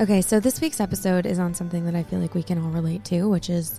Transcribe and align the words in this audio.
Okay, 0.00 0.22
so 0.22 0.40
this 0.40 0.62
week's 0.62 0.80
episode 0.80 1.26
is 1.26 1.38
on 1.38 1.52
something 1.52 1.84
that 1.84 1.94
I 1.94 2.02
feel 2.02 2.20
like 2.20 2.34
we 2.34 2.42
can 2.42 2.56
all 2.56 2.70
relate 2.70 3.04
to, 3.04 3.28
which 3.28 3.50
is 3.50 3.78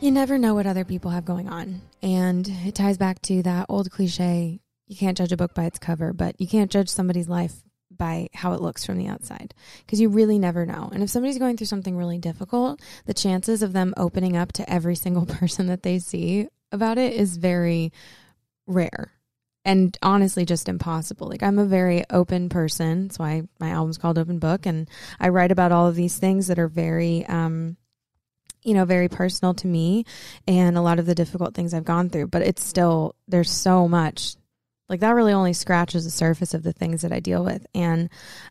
you 0.00 0.10
never 0.10 0.38
know 0.38 0.54
what 0.54 0.66
other 0.66 0.84
people 0.84 1.10
have 1.10 1.26
going 1.26 1.46
on. 1.46 1.82
And 2.02 2.48
it 2.64 2.74
ties 2.74 2.96
back 2.96 3.20
to 3.22 3.42
that 3.42 3.66
old 3.68 3.90
cliche 3.90 4.60
you 4.90 4.96
can't 4.96 5.16
judge 5.16 5.30
a 5.30 5.36
book 5.36 5.54
by 5.54 5.66
its 5.66 5.78
cover, 5.78 6.12
but 6.12 6.40
you 6.40 6.48
can't 6.48 6.68
judge 6.68 6.88
somebody's 6.88 7.28
life 7.28 7.54
by 8.00 8.30
how 8.32 8.54
it 8.54 8.62
looks 8.62 8.82
from 8.86 8.96
the 8.96 9.06
outside 9.06 9.52
because 9.84 10.00
you 10.00 10.08
really 10.08 10.38
never 10.38 10.64
know. 10.64 10.88
And 10.90 11.02
if 11.02 11.10
somebody's 11.10 11.38
going 11.38 11.58
through 11.58 11.66
something 11.66 11.98
really 11.98 12.16
difficult, 12.16 12.80
the 13.04 13.12
chances 13.12 13.62
of 13.62 13.74
them 13.74 13.92
opening 13.98 14.38
up 14.38 14.52
to 14.52 14.68
every 14.68 14.94
single 15.04 15.26
person 15.26 15.66
that 15.66 15.82
they 15.82 15.98
see 15.98 16.48
about 16.72 16.96
it 16.96 17.12
is 17.12 17.36
very 17.36 17.92
rare 18.66 19.12
and 19.66 19.98
honestly 20.02 20.46
just 20.46 20.66
impossible. 20.66 21.28
Like 21.28 21.42
I'm 21.42 21.58
a 21.58 21.66
very 21.66 22.02
open 22.08 22.48
person. 22.48 23.02
That's 23.02 23.18
why 23.18 23.42
my 23.58 23.68
album's 23.68 23.98
called 23.98 24.18
Open 24.18 24.38
Book 24.38 24.64
and 24.64 24.88
I 25.20 25.28
write 25.28 25.52
about 25.52 25.70
all 25.70 25.86
of 25.86 25.94
these 25.94 26.16
things 26.16 26.46
that 26.46 26.58
are 26.58 26.68
very 26.68 27.26
um 27.26 27.76
you 28.62 28.74
know, 28.74 28.84
very 28.84 29.08
personal 29.08 29.54
to 29.54 29.66
me 29.66 30.04
and 30.46 30.76
a 30.76 30.82
lot 30.82 30.98
of 30.98 31.06
the 31.06 31.14
difficult 31.14 31.54
things 31.54 31.72
I've 31.72 31.84
gone 31.84 32.10
through, 32.10 32.28
but 32.28 32.42
it's 32.42 32.64
still 32.64 33.14
there's 33.28 33.50
so 33.50 33.88
much 33.88 34.36
like 34.90 35.00
that 35.00 35.14
really 35.14 35.32
only 35.32 35.52
scratches 35.52 36.04
the 36.04 36.10
surface 36.10 36.52
of 36.52 36.64
the 36.64 36.72
things 36.72 37.02
that 37.02 37.12
I 37.12 37.20
deal 37.20 37.44
with. 37.44 37.64
And 37.76 38.10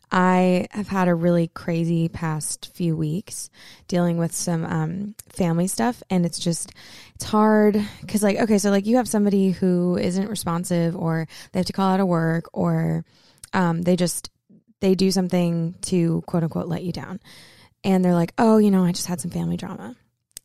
I 0.10 0.68
have 0.72 0.88
had 0.88 1.10
a 1.10 1.14
really 1.14 1.50
crazy 1.50 2.08
past 2.08 2.72
few 2.74 2.96
weeks 2.96 3.50
dealing 3.90 4.18
with 4.18 4.34
some 4.34 4.64
um, 4.64 5.16
family 5.28 5.68
stuff. 5.68 6.02
And 6.10 6.26
it's 6.26 6.40
just, 6.40 6.72
it's 7.16 7.26
hard 7.26 7.86
because, 8.00 8.24
like, 8.24 8.38
okay, 8.38 8.58
so 8.58 8.72
like 8.72 8.86
you 8.86 8.96
have 8.96 9.08
somebody 9.10 9.52
who 9.52 9.98
isn't 9.98 10.30
responsive 10.30 10.96
or 10.96 11.28
they 11.52 11.60
have 11.60 11.68
to 11.68 11.74
call 11.74 11.92
out 11.92 12.00
of 12.00 12.08
work 12.08 12.46
or 12.54 13.04
um, 13.52 13.82
they 13.82 13.98
just, 13.98 14.32
they 14.80 14.96
do 14.96 15.12
something 15.12 15.76
to 15.82 16.22
quote 16.26 16.44
unquote 16.44 16.68
let 16.68 16.84
you 16.84 16.94
down. 16.94 17.20
And 17.84 18.04
they're 18.04 18.14
like, 18.14 18.34
oh, 18.38 18.60
you 18.60 18.72
know, 18.72 18.86
I 18.86 18.94
just 18.94 19.08
had 19.08 19.20
some 19.20 19.32
family 19.32 19.58
drama. 19.58 19.98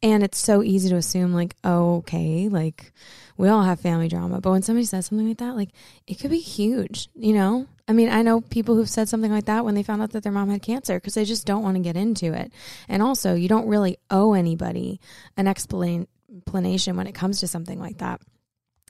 And 0.05 0.23
it's 0.23 0.37
so 0.37 0.63
easy 0.63 0.91
to 0.91 0.97
assume, 0.97 1.33
like, 1.33 1.57
oh, 1.65 1.97
okay, 1.97 2.51
like 2.51 2.93
we 3.39 3.49
all 3.49 3.63
have 3.63 3.81
family 3.81 4.07
drama. 4.07 4.39
But 4.39 4.51
when 4.51 4.61
somebody 4.61 4.85
says 4.85 5.07
something 5.07 5.27
like 5.27 5.39
that, 5.39 5.57
like 5.57 5.71
it 6.07 6.17
could 6.17 6.31
be 6.31 6.41
huge, 6.41 7.09
you 7.15 7.33
know? 7.33 7.67
I 7.89 7.95
mean, 7.95 8.11
I 8.11 8.21
know 8.21 8.43
people 8.43 8.75
who've 8.75 8.89
said 8.89 9.09
something 9.09 9.33
like 9.33 9.47
that 9.47 9.65
when 9.65 9.75
they 9.75 9.83
found 9.83 10.03
out 10.03 10.11
that 10.11 10.23
their 10.23 10.31
mom 10.31 10.51
had 10.51 10.61
cancer 10.61 11.01
because 11.01 11.15
they 11.15 11.25
just 11.25 11.47
don't 11.47 11.63
want 11.63 11.77
to 11.77 11.83
get 11.83 11.97
into 11.97 12.35
it. 12.35 12.53
And 12.87 13.03
also, 13.03 13.35
you 13.35 13.49
don't 13.49 13.67
really 13.67 13.97
owe 14.11 14.35
anybody 14.35 15.01
an 15.39 15.49
explanation 15.49 16.07
when 16.97 17.07
it 17.07 17.15
comes 17.15 17.41
to 17.41 17.49
something 17.49 17.81
like 17.81 17.97
that. 17.99 18.21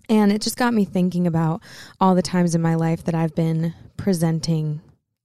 And 0.09 0.33
it 0.33 0.43
just 0.43 0.57
got 0.57 0.75
me 0.75 0.85
thinking 0.85 1.29
about 1.29 1.63
all 2.01 2.17
the 2.17 2.23
times 2.23 2.57
in 2.57 2.61
my 2.61 2.75
life 2.75 3.05
that 3.05 3.15
I've 3.15 3.37
been 3.37 3.73
presenting 3.97 4.81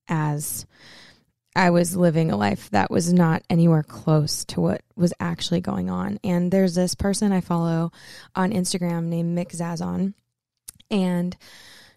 as 0.08 0.68
I 1.56 1.72
was 1.72 1.96
living 1.96 2.32
a 2.32 2.38
life 2.38 2.70
that 2.70 2.92
was 2.92 3.12
not 3.12 3.44
anywhere 3.50 3.84
close 3.84 4.46
to 4.46 4.62
what 4.62 4.82
was 4.96 5.14
actually 5.20 5.62
going 5.62 5.90
on. 5.90 6.20
And 6.24 6.52
there's 6.52 6.76
this 6.76 6.96
person 6.96 7.32
I 7.32 7.42
follow 7.42 7.92
on 8.36 8.52
Instagram 8.52 9.06
named 9.06 9.34
Mik 9.36 9.50
Zazon, 9.50 10.14
and 10.92 11.36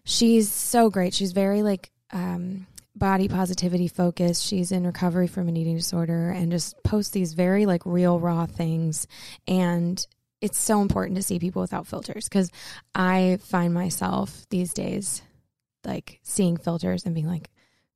she's 0.05 0.51
so 0.51 0.89
great. 0.89 1.13
She's 1.13 1.31
very 1.31 1.63
like 1.63 1.91
um, 2.11 2.67
body 2.95 3.27
positivity 3.27 3.87
focused. 3.87 4.45
She's 4.45 4.71
in 4.71 4.85
recovery 4.85 5.27
from 5.27 5.47
an 5.47 5.57
eating 5.57 5.77
disorder 5.77 6.29
and 6.29 6.51
just 6.51 6.81
posts 6.83 7.11
these 7.11 7.33
very 7.33 7.65
like 7.65 7.85
real, 7.85 8.19
raw 8.19 8.45
things. 8.45 9.07
And 9.47 10.05
it's 10.41 10.59
so 10.59 10.81
important 10.81 11.15
to 11.17 11.23
see 11.23 11.39
people 11.39 11.61
without 11.61 11.87
filters 11.87 12.27
because 12.27 12.51
I 12.93 13.39
find 13.43 13.73
myself 13.73 14.45
these 14.49 14.73
days 14.73 15.21
like 15.85 16.19
seeing 16.23 16.57
filters 16.57 17.05
and 17.05 17.15
being 17.15 17.27
like, 17.27 17.49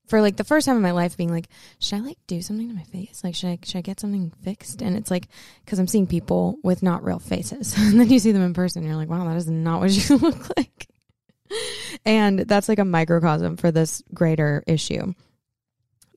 for 0.08 0.22
like 0.22 0.38
the 0.38 0.44
first 0.44 0.66
time 0.66 0.76
in 0.76 0.82
my 0.82 0.92
life 0.92 1.18
being 1.18 1.32
like 1.32 1.48
should 1.80 2.00
i 2.00 2.02
like 2.02 2.18
do 2.28 2.42
something 2.42 2.68
to 2.68 2.74
my 2.74 2.84
face? 2.84 3.22
Like 3.24 3.36
should 3.36 3.50
i 3.50 3.60
should 3.64 3.78
i 3.78 3.82
get 3.82 4.00
something 4.00 4.32
fixed? 4.44 4.82
And 4.82 4.96
it's 4.96 5.12
like 5.12 5.28
because 5.64 5.80
i'm 5.80 5.88
seeing 5.88 6.08
people 6.08 6.58
with 6.64 6.82
not 6.82 7.04
real 7.04 7.20
faces. 7.20 7.76
And 7.78 8.00
then 8.00 8.10
you 8.10 8.20
see 8.20 8.32
them 8.32 8.44
in 8.44 8.54
person 8.54 8.82
and 8.82 8.88
you're 8.88 8.98
like 8.98 9.10
wow 9.10 9.26
that 9.26 9.38
is 9.38 9.48
not 9.48 9.82
what 9.82 9.92
you 10.10 10.18
look 10.18 10.58
like. 10.58 10.88
And 12.06 12.40
that's 12.40 12.68
like 12.68 12.80
a 12.80 12.86
microcosm 12.86 13.58
for 13.58 13.72
this 13.72 14.04
greater 14.14 14.64
issue. 14.68 15.14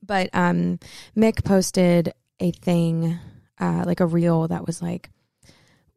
But 0.01 0.29
um 0.33 0.79
Mik 1.15 1.43
posted 1.43 2.13
a 2.39 2.51
thing 2.51 3.19
uh 3.59 3.83
like 3.85 3.99
a 3.99 4.05
reel 4.05 4.47
that 4.47 4.65
was 4.65 4.81
like 4.81 5.09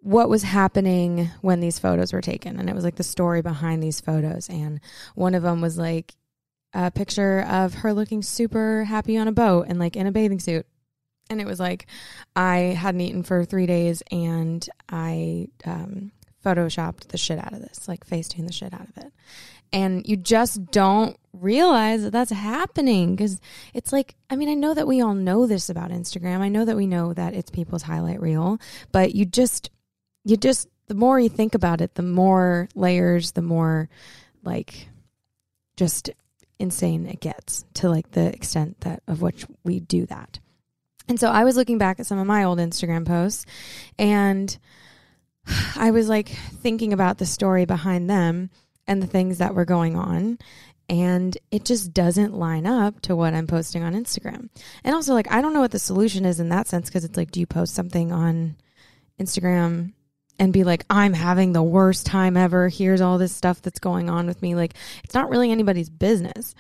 what 0.04 0.28
was 0.28 0.43
happening 0.43 1.30
when 1.41 1.60
these 1.60 1.78
photos 1.78 2.13
were 2.13 2.21
taken. 2.21 2.60
And 2.60 2.68
it 2.68 2.74
was 2.74 2.84
like 2.84 2.97
the 2.97 3.03
story 3.03 3.41
behind 3.41 3.83
these 3.83 4.03
photos. 4.03 4.51
And 4.51 4.80
one 5.15 5.34
of 5.34 5.42
them 5.42 5.63
was 5.63 5.78
like 5.78 6.15
a 6.74 6.91
picture 6.91 7.41
of 7.42 7.72
her 7.74 7.94
looking 7.94 8.22
super 8.22 8.84
happy 8.84 9.16
on 9.16 9.28
a 9.28 9.32
boat 9.32 9.66
and 9.68 9.78
like 9.78 9.97
in 9.97 10.06
a 10.06 10.12
bathing 10.12 10.41
suit. 10.41 10.66
And 11.30 11.41
it 11.41 11.47
was 11.47 11.59
like, 11.60 11.86
I 12.36 12.56
hadn't 12.56 13.00
eaten 13.00 13.22
for 13.22 13.44
three 13.44 13.66
days 13.66 14.03
and 14.10 14.68
I 14.91 15.48
um, 15.65 16.10
photoshopped 16.44 17.09
the 17.09 17.16
shit 17.16 17.38
out 17.38 17.53
of 17.53 17.60
this, 17.60 17.88
like 17.88 18.04
facetuned 18.04 18.48
the 18.48 18.53
shit 18.53 18.74
out 18.74 18.88
of 18.88 19.04
it. 19.04 19.12
And 19.72 20.06
you 20.06 20.16
just 20.16 20.71
don't 20.71 21.16
realize 21.32 22.03
that 22.03 22.10
that's 22.10 22.30
happening 22.30 23.16
because 23.16 23.41
it's 23.72 23.92
like, 23.92 24.15
I 24.28 24.36
mean, 24.36 24.48
I 24.48 24.54
know 24.54 24.74
that 24.74 24.86
we 24.86 25.00
all 25.00 25.15
know 25.15 25.47
this 25.47 25.70
about 25.70 25.91
Instagram. 25.91 26.41
I 26.41 26.48
know 26.48 26.65
that 26.65 26.77
we 26.77 26.86
know 26.86 27.12
that 27.15 27.34
it's 27.34 27.50
people's 27.50 27.82
highlight 27.82 28.20
reel, 28.20 28.59
but 28.92 29.15
you 29.15 29.24
just, 29.24 29.70
you 30.24 30.36
just, 30.36 30.68
the 30.86 30.94
more 30.94 31.18
you 31.18 31.28
think 31.28 31.54
about 31.54 31.80
it, 31.80 31.94
the 31.94 32.03
more 32.03 32.68
layers, 32.74 33.32
the 33.32 33.42
more 33.42 33.88
like 34.44 34.88
just 35.77 36.10
insane 36.65 37.07
it 37.07 37.21
gets 37.21 37.65
to 37.75 37.89
like 37.89 38.11
the 38.13 38.27
extent 38.27 38.81
that 38.81 39.03
of 39.07 39.22
which 39.22 39.47
we 39.63 39.81
do 39.81 40.07
that. 40.07 40.41
And 41.07 41.21
so 41.21 41.28
I 41.28 41.45
was 41.45 41.57
looking 41.57 41.78
back 41.78 42.01
at 42.01 42.07
some 42.07 42.19
of 42.19 42.27
my 42.27 42.45
old 42.45 42.59
Instagram 42.59 43.07
posts 43.07 43.45
and 43.99 44.57
I 45.77 45.91
was 45.91 46.09
like 46.09 46.28
thinking 46.28 46.93
about 46.93 47.19
the 47.19 47.27
story 47.27 47.66
behind 47.66 48.09
them 48.09 48.51
and 48.87 49.03
the 49.03 49.07
things 49.07 49.39
that 49.39 49.55
were 49.55 49.65
going 49.65 49.97
on. 49.97 50.39
And 50.89 51.37
it 51.51 51.65
just 51.65 51.95
doesn't 51.95 52.34
line 52.34 52.66
up 52.66 53.01
to 53.03 53.16
what 53.16 53.33
I'm 53.33 53.47
posting 53.47 53.83
on 53.83 53.95
Instagram. 53.95 54.51
And 54.84 54.95
also, 54.95 55.15
like, 55.15 55.33
I 55.33 55.41
don't 55.41 55.55
know 55.55 55.63
what 55.63 55.71
the 55.71 55.78
solution 55.78 56.27
is 56.27 56.41
in 56.41 56.51
that 56.51 56.69
sense 56.69 56.91
because 56.91 57.07
it's 57.07 57.16
like, 57.16 57.31
do 57.31 57.41
you 57.41 57.47
post 57.47 57.75
something 57.75 58.13
on 58.13 58.57
Instagram 59.19 59.95
and 60.39 60.53
be 60.53 60.65
like, 60.65 60.84
I'm 60.91 61.13
having 61.13 61.53
the 61.53 61.63
worst 61.63 62.07
time 62.07 62.36
ever. 62.36 62.69
Here's 62.69 63.01
all 63.01 63.19
this 63.19 63.34
stuff 63.34 63.63
that's 63.63 63.78
going 63.78 64.10
on 64.10 64.27
with 64.27 64.42
me. 64.42 64.54
Like, 64.54 64.75
it's 65.04 65.15
not 65.15 65.31
really 65.31 65.51
anybody's 65.51 65.91
business. 65.91 66.54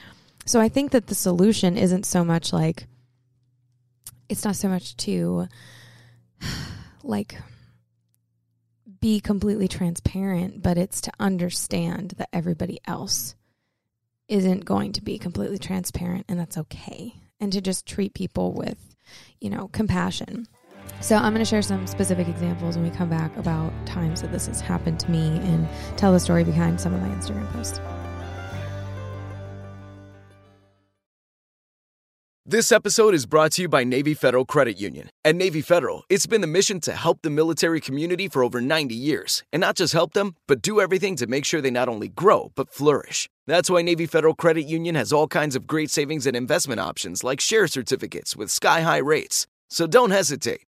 So 0.46 0.60
I 0.60 0.68
think 0.68 0.92
that 0.92 1.06
the 1.06 1.14
solution 1.14 1.76
isn't 1.76 2.04
so 2.04 2.24
much 2.24 2.52
like, 2.52 2.86
it's 4.28 4.44
not 4.44 4.56
so 4.56 4.68
much 4.68 4.96
to 4.98 5.48
like 7.02 7.36
be 9.00 9.20
completely 9.20 9.68
transparent, 9.68 10.62
but 10.62 10.78
it's 10.78 11.00
to 11.02 11.12
understand 11.18 12.14
that 12.16 12.30
everybody 12.32 12.80
else 12.86 13.34
isn't 14.28 14.64
going 14.64 14.92
to 14.92 15.02
be 15.02 15.18
completely 15.18 15.58
transparent 15.58 16.24
and 16.28 16.38
that's 16.38 16.56
okay. 16.56 17.14
And 17.40 17.52
to 17.52 17.60
just 17.60 17.86
treat 17.86 18.14
people 18.14 18.52
with, 18.52 18.96
you 19.40 19.50
know, 19.50 19.68
compassion. 19.68 20.46
So 21.00 21.16
I'm 21.16 21.32
going 21.32 21.44
to 21.44 21.44
share 21.44 21.62
some 21.62 21.86
specific 21.86 22.28
examples 22.28 22.76
when 22.76 22.84
we 22.84 22.90
come 22.90 23.10
back 23.10 23.36
about 23.36 23.72
times 23.86 24.22
that 24.22 24.32
this 24.32 24.46
has 24.46 24.60
happened 24.60 24.98
to 25.00 25.10
me 25.10 25.38
and 25.38 25.68
tell 25.96 26.12
the 26.12 26.20
story 26.20 26.44
behind 26.44 26.80
some 26.80 26.94
of 26.94 27.00
my 27.02 27.08
Instagram 27.08 27.46
posts. 27.52 27.80
This 32.46 32.72
episode 32.72 33.14
is 33.14 33.24
brought 33.24 33.52
to 33.52 33.62
you 33.62 33.68
by 33.70 33.84
Navy 33.84 34.12
Federal 34.12 34.44
Credit 34.44 34.78
Union. 34.78 35.08
At 35.24 35.34
Navy 35.34 35.62
Federal, 35.62 36.04
it's 36.10 36.26
been 36.26 36.42
the 36.42 36.46
mission 36.46 36.78
to 36.80 36.92
help 36.92 37.22
the 37.22 37.30
military 37.30 37.80
community 37.80 38.28
for 38.28 38.44
over 38.44 38.60
90 38.60 38.94
years. 38.94 39.42
And 39.50 39.62
not 39.62 39.76
just 39.76 39.94
help 39.94 40.12
them, 40.12 40.36
but 40.46 40.60
do 40.60 40.78
everything 40.78 41.16
to 41.16 41.26
make 41.26 41.46
sure 41.46 41.62
they 41.62 41.70
not 41.70 41.88
only 41.88 42.08
grow, 42.08 42.52
but 42.54 42.70
flourish. 42.70 43.30
That's 43.46 43.70
why 43.70 43.80
Navy 43.80 44.04
Federal 44.04 44.34
Credit 44.34 44.64
Union 44.64 44.94
has 44.94 45.10
all 45.10 45.26
kinds 45.26 45.56
of 45.56 45.66
great 45.66 45.90
savings 45.90 46.26
and 46.26 46.36
investment 46.36 46.80
options 46.80 47.24
like 47.24 47.40
share 47.40 47.66
certificates 47.66 48.36
with 48.36 48.50
sky 48.50 48.82
high 48.82 48.98
rates. 48.98 49.46
So 49.70 49.86
don't 49.86 50.10
hesitate. 50.10 50.64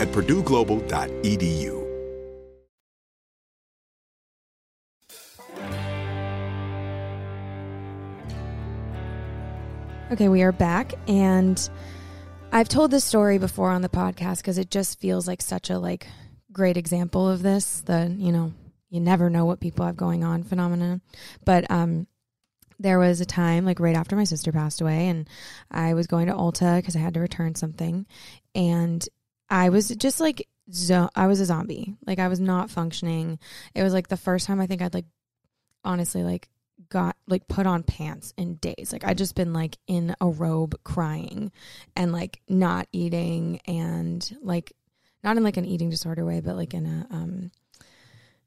at 0.00 0.08
purdueglobal.edu. 0.08 1.78
Okay, 10.10 10.28
we 10.28 10.42
are 10.42 10.52
back 10.52 10.94
and 11.06 11.68
I've 12.50 12.68
told 12.68 12.90
this 12.90 13.04
story 13.04 13.36
before 13.36 13.70
on 13.70 13.82
the 13.82 13.90
podcast 13.90 14.38
because 14.38 14.56
it 14.56 14.70
just 14.70 14.98
feels 15.00 15.28
like 15.28 15.42
such 15.42 15.68
a 15.68 15.78
like 15.78 16.06
great 16.50 16.78
example 16.78 17.28
of 17.28 17.42
this, 17.42 17.82
the, 17.82 18.14
you 18.18 18.32
know, 18.32 18.54
you 18.88 19.00
never 19.00 19.28
know 19.28 19.44
what 19.44 19.60
people 19.60 19.84
have 19.84 19.98
going 19.98 20.24
on 20.24 20.44
phenomenon. 20.44 21.02
But 21.44 21.70
um 21.70 22.06
there 22.80 22.98
was 22.98 23.20
a 23.20 23.26
time 23.26 23.64
like 23.64 23.80
right 23.80 23.96
after 23.96 24.16
my 24.16 24.24
sister 24.24 24.52
passed 24.52 24.80
away 24.80 25.08
and 25.08 25.28
I 25.70 25.94
was 25.94 26.06
going 26.06 26.28
to 26.28 26.32
Ulta 26.32 26.76
because 26.76 26.94
I 26.96 27.00
had 27.00 27.14
to 27.14 27.20
return 27.20 27.54
something 27.54 28.06
and 28.54 29.06
I 29.50 29.70
was 29.70 29.88
just 29.88 30.20
like 30.20 30.46
zo- 30.72 31.10
I 31.14 31.26
was 31.26 31.40
a 31.40 31.46
zombie. 31.46 31.94
Like 32.06 32.18
I 32.18 32.28
was 32.28 32.40
not 32.40 32.70
functioning. 32.70 33.38
It 33.74 33.82
was 33.82 33.92
like 33.92 34.08
the 34.08 34.16
first 34.16 34.46
time 34.46 34.60
I 34.60 34.66
think 34.66 34.82
I'd 34.82 34.94
like 34.94 35.06
honestly 35.84 36.22
like 36.22 36.48
got 36.88 37.16
like 37.26 37.48
put 37.48 37.66
on 37.66 37.82
pants 37.82 38.32
in 38.36 38.56
days. 38.56 38.92
Like 38.92 39.04
I'd 39.04 39.18
just 39.18 39.34
been 39.34 39.52
like 39.52 39.76
in 39.86 40.14
a 40.20 40.28
robe 40.28 40.76
crying 40.84 41.52
and 41.96 42.12
like 42.12 42.40
not 42.48 42.88
eating 42.92 43.60
and 43.66 44.36
like 44.42 44.72
not 45.24 45.36
in 45.36 45.42
like 45.42 45.56
an 45.56 45.64
eating 45.64 45.90
disorder 45.90 46.24
way, 46.24 46.40
but 46.40 46.56
like 46.56 46.74
in 46.74 46.86
a 46.86 47.06
um 47.14 47.50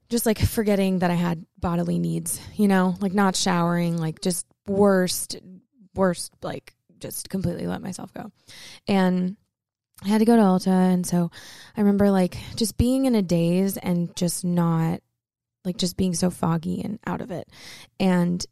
just 0.10 0.26
like 0.26 0.40
forgetting 0.40 1.00
that 1.00 1.12
I 1.12 1.16
had 1.16 1.46
bodily 1.58 1.98
needs, 1.98 2.40
you 2.56 2.68
know, 2.68 2.96
like 3.00 3.14
not 3.14 3.36
showering, 3.36 3.98
like 3.98 4.22
just 4.22 4.46
worst 4.68 5.38
worst 5.96 6.34
like 6.42 6.74
just 7.00 7.30
completely 7.30 7.68
let 7.68 7.82
myself 7.82 8.14
go. 8.14 8.32
And 8.88 9.36
I 10.04 10.08
had 10.08 10.20
to 10.20 10.26
go 10.26 10.36
to 10.36 10.42
Ulta 10.42 10.68
and 10.68 11.06
so 11.06 11.30
I 11.78 11.82
remember 11.82 12.10
like 12.10 12.38
just 12.56 12.78
being 12.78 13.06
in 13.06 13.16
a 13.16 13.22
daze 13.22 13.78
and 13.78 14.16
just 14.16 14.44
not 14.44 15.02
like 15.64 15.78
just 15.78 15.98
being 15.98 16.14
so 16.14 16.30
foggy 16.30 16.82
and 16.82 17.00
out 17.06 17.22
of 17.22 17.32
it. 17.32 17.48
And 18.00 18.44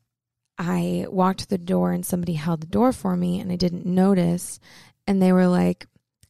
I 0.57 1.05
walked 1.09 1.39
to 1.39 1.47
the 1.47 1.57
door 1.57 1.91
and 1.91 2.05
somebody 2.05 2.33
held 2.33 2.61
the 2.61 2.67
door 2.67 2.91
for 2.91 3.15
me 3.15 3.39
and 3.39 3.51
I 3.51 3.55
didn't 3.55 3.85
notice. 3.85 4.59
And 5.07 5.21
they 5.21 5.31
were 5.31 5.47
like, 5.47 5.87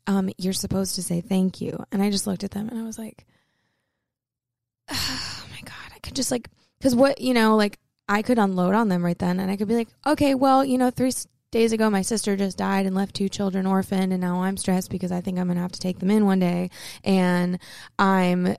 um, 0.07 0.29
you're 0.37 0.53
supposed 0.53 0.95
to 0.95 1.03
say 1.03 1.21
thank 1.21 1.59
you. 1.59 1.83
And 1.91 2.01
I 2.01 2.09
just 2.09 2.27
looked 2.27 2.43
at 2.43 2.51
them 2.51 2.69
and 2.69 2.79
I 2.79 2.83
was 2.83 2.97
like, 2.97 3.25
oh 4.91 5.45
my 5.51 5.61
God, 5.65 5.93
I 5.93 5.99
could 5.99 6.15
just 6.15 6.31
like, 6.31 6.49
cause 6.81 6.95
what, 6.95 7.19
you 7.19 7.33
know, 7.33 7.57
like 7.57 7.77
I 8.07 8.21
could 8.21 8.39
unload 8.39 8.73
on 8.73 8.87
them 8.87 9.03
right 9.03 9.19
then 9.19 9.39
and 9.39 9.51
I 9.51 9.57
could 9.57 9.67
be 9.67 9.75
like, 9.75 9.89
okay, 10.05 10.33
well, 10.33 10.63
you 10.63 10.77
know, 10.77 10.91
three 10.91 11.11
days 11.51 11.71
ago 11.71 11.89
my 11.89 12.01
sister 12.01 12.35
just 12.35 12.57
died 12.57 12.85
and 12.85 12.95
left 12.95 13.15
two 13.15 13.29
children 13.29 13.65
orphaned 13.65 14.13
and 14.13 14.21
now 14.21 14.43
I'm 14.43 14.57
stressed 14.57 14.89
because 14.91 15.11
I 15.11 15.21
think 15.21 15.39
I'm 15.39 15.47
going 15.47 15.55
to 15.55 15.61
have 15.61 15.71
to 15.71 15.79
take 15.79 15.99
them 15.99 16.11
in 16.11 16.25
one 16.25 16.39
day. 16.39 16.69
And 17.03 17.59
I'm 17.97 18.55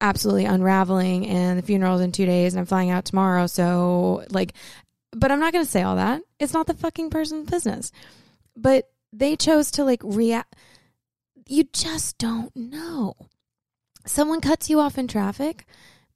absolutely 0.00 0.44
unraveling 0.44 1.26
and 1.26 1.58
the 1.58 1.62
funeral's 1.62 2.00
in 2.00 2.12
two 2.12 2.26
days 2.26 2.54
and 2.54 2.60
I'm 2.60 2.66
flying 2.66 2.90
out 2.90 3.04
tomorrow. 3.04 3.46
So 3.46 4.24
like 4.30 4.54
but 5.12 5.32
I'm 5.32 5.40
not 5.40 5.52
going 5.52 5.64
to 5.64 5.70
say 5.70 5.82
all 5.82 5.96
that. 5.96 6.22
It's 6.38 6.52
not 6.52 6.66
the 6.66 6.74
fucking 6.74 7.10
person's 7.10 7.50
business. 7.50 7.92
But 8.54 8.90
they 9.12 9.36
chose 9.36 9.70
to 9.72 9.84
like 9.84 10.02
react. 10.04 10.54
You 11.46 11.64
just 11.72 12.18
don't 12.18 12.54
know. 12.54 13.14
Someone 14.06 14.40
cuts 14.40 14.68
you 14.68 14.80
off 14.80 14.98
in 14.98 15.08
traffic. 15.08 15.64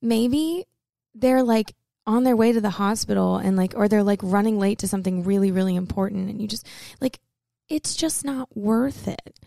Maybe 0.00 0.66
they're 1.14 1.42
like 1.42 1.74
on 2.06 2.24
their 2.24 2.36
way 2.36 2.52
to 2.52 2.60
the 2.60 2.70
hospital 2.70 3.36
and 3.36 3.56
like, 3.56 3.74
or 3.76 3.88
they're 3.88 4.02
like 4.02 4.20
running 4.22 4.58
late 4.58 4.78
to 4.80 4.88
something 4.88 5.24
really, 5.24 5.50
really 5.50 5.76
important. 5.76 6.30
And 6.30 6.40
you 6.40 6.48
just 6.48 6.66
like, 7.00 7.20
it's 7.68 7.94
just 7.94 8.24
not 8.24 8.54
worth 8.56 9.08
it 9.08 9.38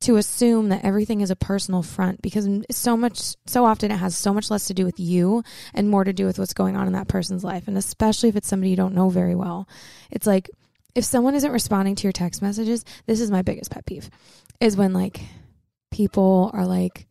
to 0.00 0.16
assume 0.16 0.70
that 0.70 0.84
everything 0.84 1.20
is 1.20 1.30
a 1.30 1.36
personal 1.36 1.82
front 1.82 2.22
because 2.22 2.48
so 2.70 2.96
much 2.96 3.36
so 3.46 3.64
often 3.64 3.90
it 3.90 3.96
has 3.96 4.16
so 4.16 4.32
much 4.32 4.50
less 4.50 4.66
to 4.66 4.74
do 4.74 4.84
with 4.84 4.98
you 4.98 5.42
and 5.74 5.90
more 5.90 6.04
to 6.04 6.12
do 6.12 6.24
with 6.24 6.38
what's 6.38 6.54
going 6.54 6.76
on 6.76 6.86
in 6.86 6.94
that 6.94 7.08
person's 7.08 7.44
life 7.44 7.68
and 7.68 7.76
especially 7.76 8.28
if 8.28 8.36
it's 8.36 8.48
somebody 8.48 8.70
you 8.70 8.76
don't 8.76 8.94
know 8.94 9.10
very 9.10 9.34
well 9.34 9.68
it's 10.10 10.26
like 10.26 10.48
if 10.94 11.04
someone 11.04 11.34
isn't 11.34 11.52
responding 11.52 11.94
to 11.94 12.04
your 12.04 12.12
text 12.12 12.40
messages 12.40 12.84
this 13.06 13.20
is 13.20 13.30
my 13.30 13.42
biggest 13.42 13.70
pet 13.70 13.84
peeve 13.84 14.08
is 14.58 14.74
when 14.74 14.94
like 14.94 15.20
people 15.90 16.50
are 16.54 16.66
like 16.66 17.06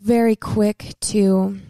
very 0.00 0.36
quick 0.36 0.94
to 1.00 1.60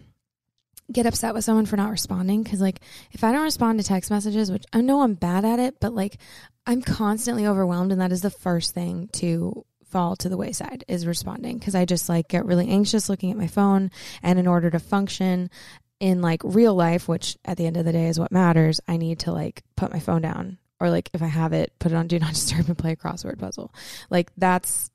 get 0.93 1.07
upset 1.07 1.35
with 1.35 1.45
someone 1.45 1.67
for 1.67 1.77
not 1.77 1.91
responding 1.91 2.43
because 2.43 2.61
like 2.61 2.81
if 3.13 3.25
i 3.25 3.33
don't 3.33 3.43
respond 3.43 3.79
to 3.79 3.85
text 3.85 4.11
messages 4.11 4.53
which 4.53 4.65
i 4.73 4.81
know 4.81 5.01
i'm 5.01 5.15
bad 5.15 5.45
at 5.45 5.59
it 5.59 5.81
but 5.81 5.95
like 5.95 6.19
i'm 6.67 6.83
constantly 6.83 7.47
overwhelmed 7.47 7.91
and 7.91 8.01
that 8.01 8.13
is 8.13 8.21
the 8.21 8.31
first 8.31 8.75
thing 8.75 9.09
to 9.13 9.65
fall 9.95 10.17
to 10.17 10.29
the 10.29 10.37
wayside 10.37 10.83
is 10.89 11.07
responding 11.07 11.57
because 11.57 11.77
I 11.77 11.85
just 11.85 12.09
like 12.09 12.27
get 12.27 12.47
really 12.47 12.69
anxious 12.69 13.09
looking 13.09 13.31
at 13.31 13.37
my 13.37 13.47
phone. 13.47 13.93
And 14.25 14.41
in 14.41 14.49
order 14.49 14.69
to 14.71 14.81
function 14.81 15.51
in 16.01 16.21
like 16.21 16.41
real 16.43 16.75
life, 16.75 17.07
which 17.07 17.39
at 17.45 17.59
the 17.59 17.67
end 17.67 17.77
of 17.77 17.85
the 17.85 17.93
day 17.93 18.09
is 18.09 18.19
what 18.19 18.33
matters, 18.33 18.81
I 18.89 18.97
need 18.97 19.21
to 19.21 19.31
like 19.31 19.63
put 19.77 19.93
my 19.93 20.01
phone 20.01 20.23
down 20.23 20.59
or 20.81 20.91
like 20.91 21.11
if 21.15 21.23
I 21.23 21.29
have 21.29 21.53
it, 21.53 21.79
put 21.79 21.93
it 21.93 21.95
on 21.95 22.09
do 22.09 22.19
not 22.19 22.33
disturb 22.35 22.67
and 22.67 22.77
play 22.77 22.91
a 22.91 22.97
crossword 22.97 23.39
puzzle. 23.39 23.73
Like 24.11 24.33
that's 24.37 24.91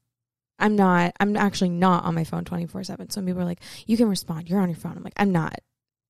I'm 0.60 0.76
not 0.76 1.14
I'm 1.22 1.38
actually 1.38 1.70
not 1.70 2.04
on 2.04 2.14
my 2.14 2.26
phone 2.26 2.44
24/7. 2.44 3.10
Some 3.14 3.26
people 3.26 3.42
are 3.42 3.46
like, 3.46 3.62
"You 3.86 3.96
can 3.96 4.10
respond. 4.10 4.50
You're 4.50 4.60
on 4.60 4.68
your 4.68 4.78
phone." 4.78 4.98
I'm 4.98 5.04
like, 5.04 5.14
"I'm 5.16 5.32
not. 5.32 5.60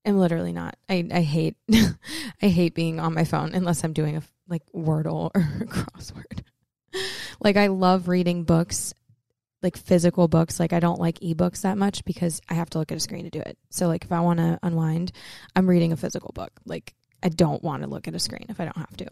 I'm 0.04 0.18
literally 0.18 0.52
not. 0.52 0.76
I 0.88 1.06
I 1.12 1.20
hate 1.20 1.56
I 2.42 2.48
hate 2.48 2.74
being 2.74 3.00
on 3.00 3.14
my 3.14 3.24
phone 3.24 3.54
unless 3.54 3.84
I'm 3.84 3.92
doing 3.92 4.16
a 4.16 4.22
like 4.48 4.62
Wordle 4.74 5.30
or 5.34 5.40
crossword. 5.66 6.42
like 7.40 7.56
I 7.56 7.68
love 7.68 8.08
reading 8.08 8.44
books, 8.44 8.94
like 9.62 9.76
physical 9.76 10.28
books. 10.28 10.58
Like 10.58 10.72
I 10.72 10.80
don't 10.80 11.00
like 11.00 11.20
ebooks 11.20 11.62
that 11.62 11.78
much 11.78 12.04
because 12.04 12.40
I 12.48 12.54
have 12.54 12.70
to 12.70 12.78
look 12.78 12.90
at 12.90 12.98
a 12.98 13.00
screen 13.00 13.24
to 13.24 13.30
do 13.30 13.40
it. 13.40 13.58
So 13.70 13.88
like 13.88 14.04
if 14.04 14.12
I 14.12 14.20
want 14.20 14.38
to 14.38 14.58
unwind, 14.62 15.12
I'm 15.54 15.68
reading 15.68 15.92
a 15.92 15.96
physical 15.96 16.32
book. 16.34 16.52
Like 16.64 16.94
I 17.22 17.28
don't 17.28 17.62
want 17.62 17.82
to 17.82 17.88
look 17.88 18.08
at 18.08 18.14
a 18.14 18.18
screen 18.18 18.46
if 18.48 18.60
I 18.60 18.64
don't 18.64 18.78
have 18.78 18.96
to. 18.98 19.06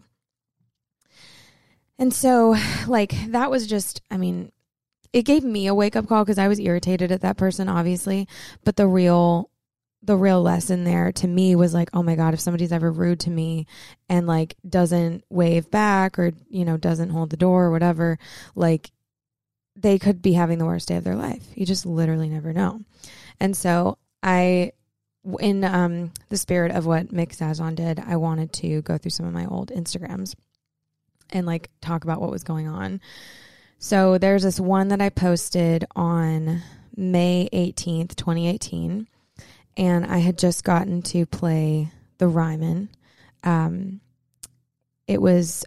And 1.99 2.13
so 2.13 2.55
like 2.87 3.13
that 3.27 3.51
was 3.51 3.67
just 3.67 4.01
I 4.09 4.17
mean, 4.17 4.51
it 5.13 5.23
gave 5.23 5.43
me 5.43 5.67
a 5.67 5.75
wake 5.75 5.95
up 5.95 6.07
call 6.07 6.23
because 6.23 6.39
I 6.39 6.47
was 6.47 6.59
irritated 6.59 7.11
at 7.11 7.21
that 7.21 7.37
person 7.37 7.69
obviously, 7.69 8.27
but 8.63 8.75
the 8.75 8.87
real 8.87 9.48
the 10.01 10.15
real 10.15 10.41
lesson 10.41 10.85
there 10.85 11.11
to 11.11 11.27
me 11.27 11.55
was 11.55 11.73
like, 11.73 11.89
oh 11.93 12.03
my 12.03 12.15
God, 12.15 12.33
if 12.33 12.39
somebody's 12.39 12.71
ever 12.71 12.91
rude 12.91 13.19
to 13.21 13.29
me 13.29 13.67
and 14.07 14.27
like 14.27 14.55
doesn't 14.67 15.23
wave 15.29 15.69
back 15.69 16.17
or, 16.17 16.31
you 16.49 16.63
know, 16.63 16.77
doesn't 16.77 17.09
hold 17.09 17.29
the 17.29 17.37
door 17.37 17.65
or 17.65 17.71
whatever, 17.71 18.17
like 18.55 18.91
they 19.75 19.99
could 19.99 20.21
be 20.21 20.33
having 20.33 20.57
the 20.57 20.65
worst 20.65 20.87
day 20.87 20.95
of 20.95 21.03
their 21.03 21.15
life. 21.15 21.43
You 21.53 21.65
just 21.65 21.85
literally 21.85 22.29
never 22.29 22.53
know. 22.53 22.81
And 23.39 23.55
so 23.55 23.97
I, 24.23 24.71
in 25.39 25.65
um, 25.65 26.11
the 26.29 26.37
spirit 26.37 26.71
of 26.71 26.85
what 26.85 27.11
Mik 27.11 27.31
Zazon 27.31 27.75
did, 27.75 27.99
I 27.99 28.15
wanted 28.15 28.53
to 28.53 28.81
go 28.83 28.97
through 28.97 29.11
some 29.11 29.25
of 29.25 29.33
my 29.33 29.45
old 29.45 29.69
Instagrams 29.69 30.33
and 31.31 31.45
like 31.45 31.69
talk 31.81 32.05
about 32.05 32.21
what 32.21 32.31
was 32.31 32.43
going 32.43 32.69
on. 32.69 33.01
So 33.79 34.17
there's 34.17 34.43
this 34.43 34.61
one 34.61 34.87
that 34.89 35.01
I 35.01 35.09
posted 35.09 35.85
on 35.95 36.61
May 36.95 37.49
18th, 37.51 38.15
2018 38.15 39.07
and 39.79 40.05
I 40.05 40.17
had 40.17 40.37
just 40.37 40.65
gotten 40.65 41.01
to 41.03 41.25
play 41.25 41.89
the 42.17 42.27
Ryman. 42.27 42.89
Um, 43.45 44.01
it 45.07 45.21
was 45.21 45.65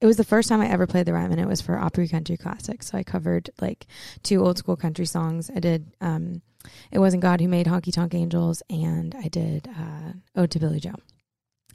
it 0.00 0.06
was 0.06 0.16
the 0.16 0.24
first 0.24 0.48
time 0.48 0.60
I 0.60 0.68
ever 0.68 0.88
played 0.88 1.06
the 1.06 1.12
Ryman. 1.12 1.38
It 1.38 1.46
was 1.46 1.60
for 1.60 1.78
Opry 1.78 2.08
Country 2.08 2.36
Classic, 2.36 2.82
so 2.82 2.98
I 2.98 3.04
covered 3.04 3.50
like 3.60 3.86
two 4.24 4.44
old 4.44 4.58
school 4.58 4.76
country 4.76 5.06
songs. 5.06 5.50
I 5.54 5.60
did 5.60 5.86
um, 6.00 6.42
"It 6.90 6.98
Wasn't 6.98 7.22
God 7.22 7.40
Who 7.40 7.46
Made 7.46 7.66
Honky 7.66 7.92
Tonk 7.92 8.12
Angels," 8.12 8.60
and 8.68 9.14
I 9.14 9.28
did 9.28 9.68
uh, 9.68 10.14
"Ode 10.34 10.50
to 10.50 10.58
Billie 10.58 10.80
Joe." 10.80 10.96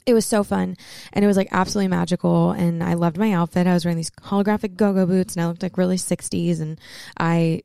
It 0.04 0.12
was 0.12 0.26
so 0.26 0.44
fun, 0.44 0.76
and 1.14 1.24
it 1.24 1.28
was 1.28 1.38
like 1.38 1.48
absolutely 1.50 1.88
magical. 1.88 2.50
And 2.50 2.84
I 2.84 2.92
loved 2.92 3.16
my 3.16 3.32
outfit. 3.32 3.66
I 3.66 3.72
was 3.72 3.86
wearing 3.86 3.96
these 3.96 4.10
holographic 4.10 4.76
go-go 4.76 5.06
boots, 5.06 5.34
and 5.34 5.42
I 5.42 5.48
looked 5.48 5.62
like 5.62 5.78
really 5.78 5.96
'60s. 5.96 6.60
And 6.60 6.78
I 7.18 7.62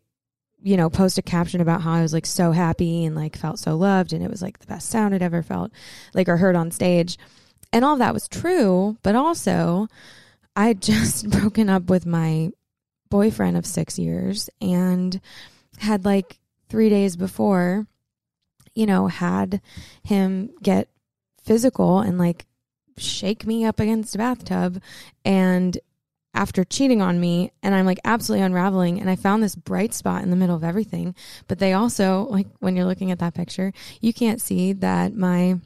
you 0.64 0.78
know, 0.78 0.90
post 0.90 1.18
a 1.18 1.22
caption 1.22 1.62
about 1.62 1.82
how 1.82 1.94
I 1.94 2.02
was 2.02 2.14
like 2.14 2.26
so 2.26 2.52
happy 2.52 3.06
and 3.06 3.16
like 3.16 3.38
felt 3.38 3.60
so 3.60 3.76
loved 3.76 4.14
and 4.14 4.24
it 4.24 4.32
was 4.32 4.42
like 4.42 4.60
the 4.60 4.68
best 4.68 4.90
sound 4.90 5.14
I'd 5.14 5.22
ever 5.22 5.44
felt 5.44 5.72
like 6.14 6.30
or 6.30 6.38
heard 6.38 6.56
on 6.56 6.72
stage. 6.72 7.18
And 7.72 7.84
all 7.84 7.94
of 7.94 8.00
that 8.00 8.14
was 8.14 8.28
true, 8.28 8.98
but 9.04 9.16
also 9.16 9.88
I 10.56 10.68
had 10.68 10.82
just 10.82 11.30
broken 11.30 11.70
up 11.70 11.90
with 11.90 12.06
my 12.06 12.52
boyfriend 13.10 13.58
of 13.58 13.66
6 13.66 14.00
years 14.00 14.50
and 14.60 15.20
had 15.80 16.06
like 16.06 16.40
3 16.70 16.90
days 16.90 17.16
before 17.16 17.86
you 18.76 18.86
know, 18.86 19.08
had 19.08 19.62
him 20.04 20.50
get 20.62 20.90
physical 21.44 22.00
and 22.00 22.18
like 22.18 22.46
shake 22.98 23.46
me 23.46 23.66
up 23.66 23.80
against 23.80 24.16
a 24.16 24.18
bathtub 24.18 24.82
and 25.26 25.78
after 26.34 26.64
cheating 26.64 27.02
on 27.02 27.20
me 27.20 27.52
and 27.62 27.76
I'm 27.76 27.86
like 27.86 28.00
absolutely 28.04 28.44
unraveling 28.44 29.00
and 29.00 29.10
I 29.10 29.16
found 29.16 29.44
this 29.44 29.56
bright 29.56 29.94
spot 29.94 30.24
in 30.24 30.30
the 30.30 30.36
middle 30.36 30.56
of 30.56 30.64
everything. 30.64 31.16
But 31.48 31.60
they 31.60 31.74
also, 31.74 32.24
like 32.30 32.48
when 32.60 32.76
you're 32.76 32.86
looking 32.86 33.12
at 33.12 33.20
that 33.20 33.36
picture, 33.36 33.72
you 34.02 34.14
can't 34.14 34.42
see 34.42 34.74
that 34.74 35.14
my 35.14 35.60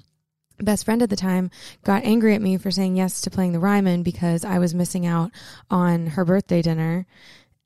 best 0.60 0.86
friend 0.86 1.02
at 1.02 1.10
the 1.10 1.16
time 1.16 1.52
got 1.84 2.04
angry 2.04 2.34
at 2.36 2.42
me 2.42 2.58
for 2.58 2.72
saying 2.72 2.98
yes 2.98 3.22
to 3.22 3.30
playing 3.30 3.54
the 3.54 3.60
Ryman 3.60 4.04
because 4.04 4.44
I 4.44 4.60
was 4.60 4.74
missing 4.74 5.06
out 5.06 5.32
on 5.70 6.08
her 6.08 6.26
birthday 6.26 6.62
dinner 6.62 7.06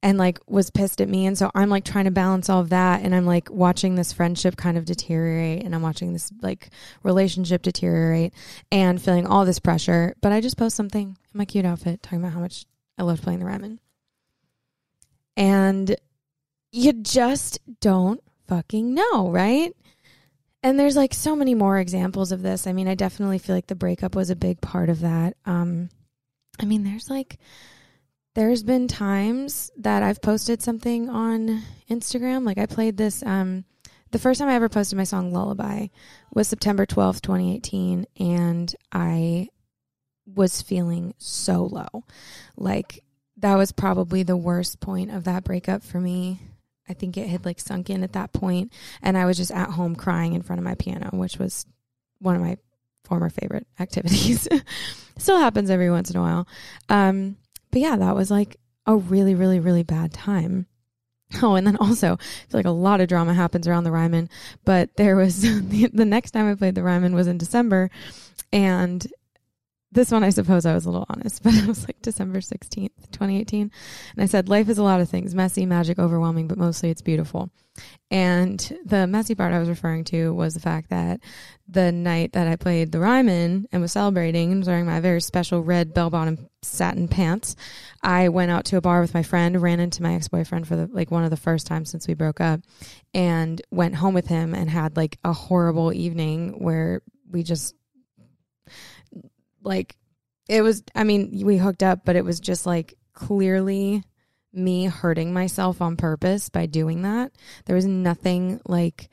and 0.03 0.17
like 0.17 0.39
was 0.48 0.70
pissed 0.70 1.00
at 1.00 1.10
me. 1.10 1.25
And 1.25 1.38
so 1.38 1.51
I'm 1.53 1.70
like 1.70 1.86
trying 1.86 2.05
to 2.05 2.12
balance 2.12 2.50
all 2.50 2.60
of 2.60 2.70
that. 2.70 3.01
And 3.01 3.13
I'm 3.13 3.25
like 3.25 3.50
watching 3.50 3.96
this 3.96 4.12
friendship 4.12 4.58
kind 4.58 4.77
of 4.77 4.86
deteriorate 4.86 5.63
and 5.63 5.75
I'm 5.75 5.81
watching 5.81 6.13
this 6.13 6.31
like 6.41 6.70
relationship 7.03 7.62
deteriorate 7.62 8.34
and 8.72 9.01
feeling 9.01 9.27
all 9.27 9.46
this 9.46 9.60
pressure. 9.60 10.15
But 10.22 10.31
I 10.31 10.41
just 10.41 10.58
post 10.58 10.75
something 10.75 11.17
in 11.34 11.38
my 11.38 11.46
cute 11.46 11.65
outfit 11.65 12.01
talking 12.01 12.20
about 12.20 12.34
how 12.34 12.39
much 12.39 12.65
I 13.01 13.03
loved 13.03 13.24
playing 13.24 13.39
the 13.39 13.46
Ryman. 13.46 13.79
And 15.36 15.96
you 16.72 16.93
just 16.93 17.60
don't 17.79 18.22
fucking 18.48 18.93
know, 18.93 19.31
right? 19.31 19.75
And 20.62 20.79
there's 20.79 20.96
like 20.96 21.15
so 21.15 21.36
many 21.36 21.55
more 21.55 21.79
examples 21.79 22.31
of 22.31 22.43
this. 22.43 22.67
I 22.67 22.74
mean, 22.74 22.88
I 22.88 22.93
definitely 22.93 23.39
feel 23.39 23.55
like 23.55 23.65
the 23.65 23.74
breakup 23.74 24.15
was 24.15 24.29
a 24.29 24.36
big 24.36 24.62
part 24.62 24.89
of 24.89 25.00
that. 25.00 25.36
Um, 25.48 25.89
I 26.60 26.65
mean, 26.65 26.84
there's 26.84 27.10
like, 27.10 27.39
there's 28.36 28.62
been 28.62 28.88
times 28.88 29.72
that 29.77 30.03
I've 30.03 30.22
posted 30.22 30.62
something 30.62 31.10
on 31.10 31.63
Instagram. 31.89 32.46
Like 32.46 32.60
I 32.60 32.67
played 32.67 32.98
this, 32.98 33.24
um, 33.24 33.65
the 34.12 34.20
first 34.20 34.39
time 34.39 34.50
I 34.50 34.53
ever 34.53 34.70
posted 34.70 34.96
my 34.96 35.05
song 35.05 35.34
Lullaby 35.34 35.88
was 36.36 36.48
September 36.48 36.86
12th, 36.86 37.22
2018. 37.22 38.05
And 38.20 38.75
I 38.91 39.48
was 40.35 40.61
feeling 40.61 41.13
so 41.17 41.63
low. 41.63 42.05
Like 42.55 43.03
that 43.38 43.55
was 43.55 43.71
probably 43.71 44.23
the 44.23 44.38
worst 44.38 44.79
point 44.79 45.11
of 45.11 45.23
that 45.25 45.43
breakup 45.43 45.83
for 45.83 46.00
me. 46.00 46.39
I 46.88 46.93
think 46.93 47.17
it 47.17 47.29
had 47.29 47.45
like 47.45 47.59
sunk 47.59 47.89
in 47.89 48.03
at 48.03 48.13
that 48.13 48.33
point 48.33 48.73
and 49.01 49.17
I 49.17 49.25
was 49.25 49.38
just 49.38 49.51
at 49.51 49.69
home 49.69 49.95
crying 49.95 50.33
in 50.33 50.41
front 50.41 50.59
of 50.59 50.65
my 50.65 50.75
piano, 50.75 51.09
which 51.13 51.38
was 51.38 51.65
one 52.19 52.35
of 52.35 52.41
my 52.41 52.57
former 53.03 53.29
favorite 53.29 53.67
activities. 53.79 54.47
Still 55.17 55.38
happens 55.38 55.69
every 55.69 55.89
once 55.89 56.09
in 56.09 56.17
a 56.17 56.21
while. 56.21 56.47
Um, 56.89 57.38
but 57.71 57.81
yeah, 57.81 57.95
that 57.95 58.15
was 58.15 58.29
like 58.29 58.57
a 58.85 58.95
really, 58.95 59.35
really, 59.35 59.59
really 59.59 59.83
bad 59.83 60.13
time. 60.13 60.67
Oh, 61.41 61.55
and 61.55 61.65
then 61.65 61.77
also, 61.77 62.15
I 62.15 62.51
feel 62.51 62.59
like 62.59 62.65
a 62.65 62.71
lot 62.71 63.00
of 63.00 63.07
drama 63.07 63.33
happens 63.33 63.65
around 63.65 63.85
the 63.85 63.91
Ryman. 63.91 64.29
But 64.65 64.97
there 64.97 65.15
was 65.15 65.41
the, 65.69 65.89
the 65.93 66.03
next 66.03 66.31
time 66.31 66.51
I 66.51 66.55
played 66.55 66.75
the 66.75 66.83
Ryman 66.83 67.15
was 67.15 67.27
in 67.27 67.38
December, 67.38 67.89
and 68.51 69.07
this 69.91 70.12
one, 70.12 70.24
I 70.24 70.29
suppose 70.29 70.65
I 70.65 70.74
was 70.74 70.86
a 70.86 70.89
little 70.89 71.05
honest, 71.10 71.43
but 71.43 71.53
it 71.53 71.67
was 71.67 71.88
like 71.88 72.01
December 72.01 72.39
16th, 72.39 73.12
2018. 73.12 73.71
And 74.15 74.24
I 74.24 74.25
said, 74.25 74.50
Life 74.50 74.69
is 74.69 74.77
a 74.77 74.83
lot 74.83 75.01
of 75.01 75.10
things 75.10 75.36
messy, 75.36 75.65
magic, 75.65 76.00
overwhelming, 76.00 76.48
but 76.48 76.57
mostly 76.57 76.89
it's 76.89 77.01
beautiful. 77.01 77.50
And 78.10 78.60
the 78.86 79.07
messy 79.07 79.33
part 79.33 79.53
I 79.53 79.60
was 79.60 79.69
referring 79.69 80.03
to 80.05 80.33
was 80.33 80.53
the 80.53 80.60
fact 80.60 80.89
that 80.89 81.21
the 81.69 81.91
night 81.91 82.33
that 82.33 82.48
I 82.48 82.57
played 82.57 82.91
the 82.91 83.00
Ryman 83.00 83.67
and 83.71 83.81
was 83.81 83.93
celebrating 83.93 84.51
and 84.51 84.60
was 84.60 84.67
wearing 84.67 84.86
my 84.86 85.00
very 85.00 85.21
special 85.21 85.63
red 85.63 85.93
bell 85.93 86.10
bottom 86.10 86.50
satin 86.62 87.07
pants, 87.07 87.55
I 88.03 88.27
went 88.27 88.51
out 88.51 88.65
to 88.65 88.77
a 88.77 88.81
bar 88.81 89.00
with 89.00 89.13
my 89.13 89.24
friend, 89.24 89.62
ran 89.62 89.79
into 89.79 90.03
my 90.03 90.15
ex 90.15 90.27
boyfriend 90.27 90.67
for 90.67 90.75
the, 90.75 90.89
like 90.91 91.12
one 91.12 91.24
of 91.24 91.29
the 91.29 91.38
first 91.38 91.65
times 91.65 91.89
since 91.89 92.07
we 92.07 92.13
broke 92.13 92.41
up, 92.41 92.60
and 93.13 93.62
went 93.71 93.95
home 93.95 94.13
with 94.13 94.27
him 94.27 94.53
and 94.53 94.69
had 94.69 94.98
like 94.98 95.17
a 95.24 95.31
horrible 95.31 95.93
evening 95.93 96.62
where 96.62 97.01
we 97.29 97.43
just 97.43 97.74
like 99.63 99.95
it 100.47 100.61
was 100.61 100.83
I 100.95 101.03
mean, 101.03 101.45
we 101.45 101.57
hooked 101.57 101.83
up, 101.83 102.05
but 102.05 102.15
it 102.15 102.25
was 102.25 102.39
just 102.39 102.65
like 102.65 102.97
clearly 103.13 104.03
me 104.53 104.85
hurting 104.85 105.33
myself 105.33 105.81
on 105.81 105.95
purpose 105.95 106.49
by 106.49 106.65
doing 106.65 107.03
that. 107.03 107.31
There 107.65 107.75
was 107.75 107.85
nothing 107.85 108.59
like 108.65 109.09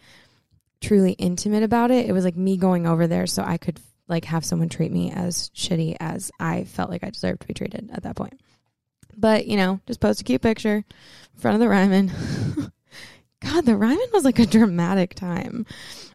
truly 0.80 1.12
intimate 1.12 1.62
about 1.62 1.90
it. 1.90 2.06
It 2.06 2.12
was 2.12 2.24
like 2.24 2.36
me 2.36 2.56
going 2.56 2.86
over 2.86 3.06
there 3.06 3.26
so 3.26 3.42
I 3.42 3.56
could 3.56 3.80
like 4.08 4.24
have 4.26 4.44
someone 4.44 4.68
treat 4.68 4.90
me 4.90 5.12
as 5.12 5.50
shitty 5.50 5.96
as 6.00 6.30
I 6.40 6.64
felt 6.64 6.90
like 6.90 7.04
I 7.04 7.10
deserved 7.10 7.42
to 7.42 7.46
be 7.46 7.54
treated 7.54 7.90
at 7.92 8.02
that 8.04 8.16
point. 8.16 8.40
But, 9.16 9.46
you 9.46 9.56
know, 9.56 9.80
just 9.86 10.00
post 10.00 10.20
a 10.20 10.24
cute 10.24 10.42
picture 10.42 10.76
in 10.76 11.40
front 11.40 11.56
of 11.56 11.60
the 11.60 11.68
Ryman. 11.68 12.10
God, 13.42 13.64
the 13.64 13.76
Ryman 13.76 14.08
was 14.12 14.24
like 14.24 14.38
a 14.38 14.46
dramatic 14.46 15.14
time. 15.14 15.66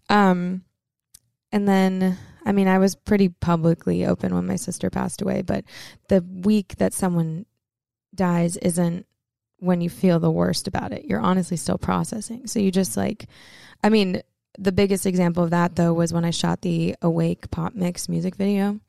Um 0.10 0.64
and 1.52 1.68
then 1.68 2.18
I 2.46 2.52
mean, 2.52 2.68
I 2.68 2.78
was 2.78 2.96
pretty 2.96 3.30
publicly 3.30 4.06
open 4.06 4.34
when 4.36 4.48
my 4.48 4.56
sister 4.56 4.90
passed 4.90 5.22
away, 5.22 5.42
but 5.42 5.64
the 6.10 6.22
week 6.22 6.76
that 6.78 6.94
someone 6.94 7.46
dies 8.14 8.58
isn't 8.58 9.06
when 9.60 9.82
you 9.82 9.90
feel 9.90 10.20
the 10.20 10.32
worst 10.32 10.68
about 10.68 10.92
it. 10.92 11.06
You're 11.06 11.22
honestly 11.22 11.58
still 11.58 11.78
processing. 11.78 12.48
So 12.48 12.60
you 12.60 12.70
just 12.70 12.98
like, 12.98 13.28
I 13.84 13.90
mean, 13.90 14.22
the 14.58 14.72
biggest 14.72 15.06
example 15.06 15.44
of 15.44 15.52
that 15.52 15.76
though 15.76 15.94
was 15.94 16.14
when 16.14 16.26
I 16.26 16.32
shot 16.32 16.62
the 16.62 16.96
Awake 17.02 17.50
pop 17.50 17.74
mix 17.74 18.10
music 18.10 18.36
video. 18.36 18.80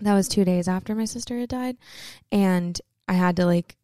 That 0.00 0.14
was 0.14 0.28
two 0.28 0.44
days 0.44 0.68
after 0.68 0.94
my 0.94 1.04
sister 1.04 1.38
had 1.38 1.48
died. 1.48 1.76
And 2.30 2.80
I 3.08 3.14
had 3.14 3.36
to 3.36 3.46
like 3.46 3.76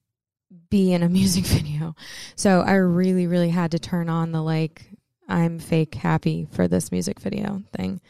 be 0.70 0.92
in 0.92 1.02
a 1.02 1.08
music 1.20 1.44
video. 1.44 1.96
So 2.36 2.60
I 2.60 2.74
really, 2.74 3.26
really 3.26 3.50
had 3.50 3.72
to 3.72 3.78
turn 3.78 4.08
on 4.08 4.32
the 4.32 4.42
like, 4.42 4.82
I'm 5.28 5.58
fake 5.58 5.94
happy 5.94 6.46
for 6.52 6.68
this 6.68 6.90
music 6.90 7.20
video 7.20 7.62
thing. 7.76 8.00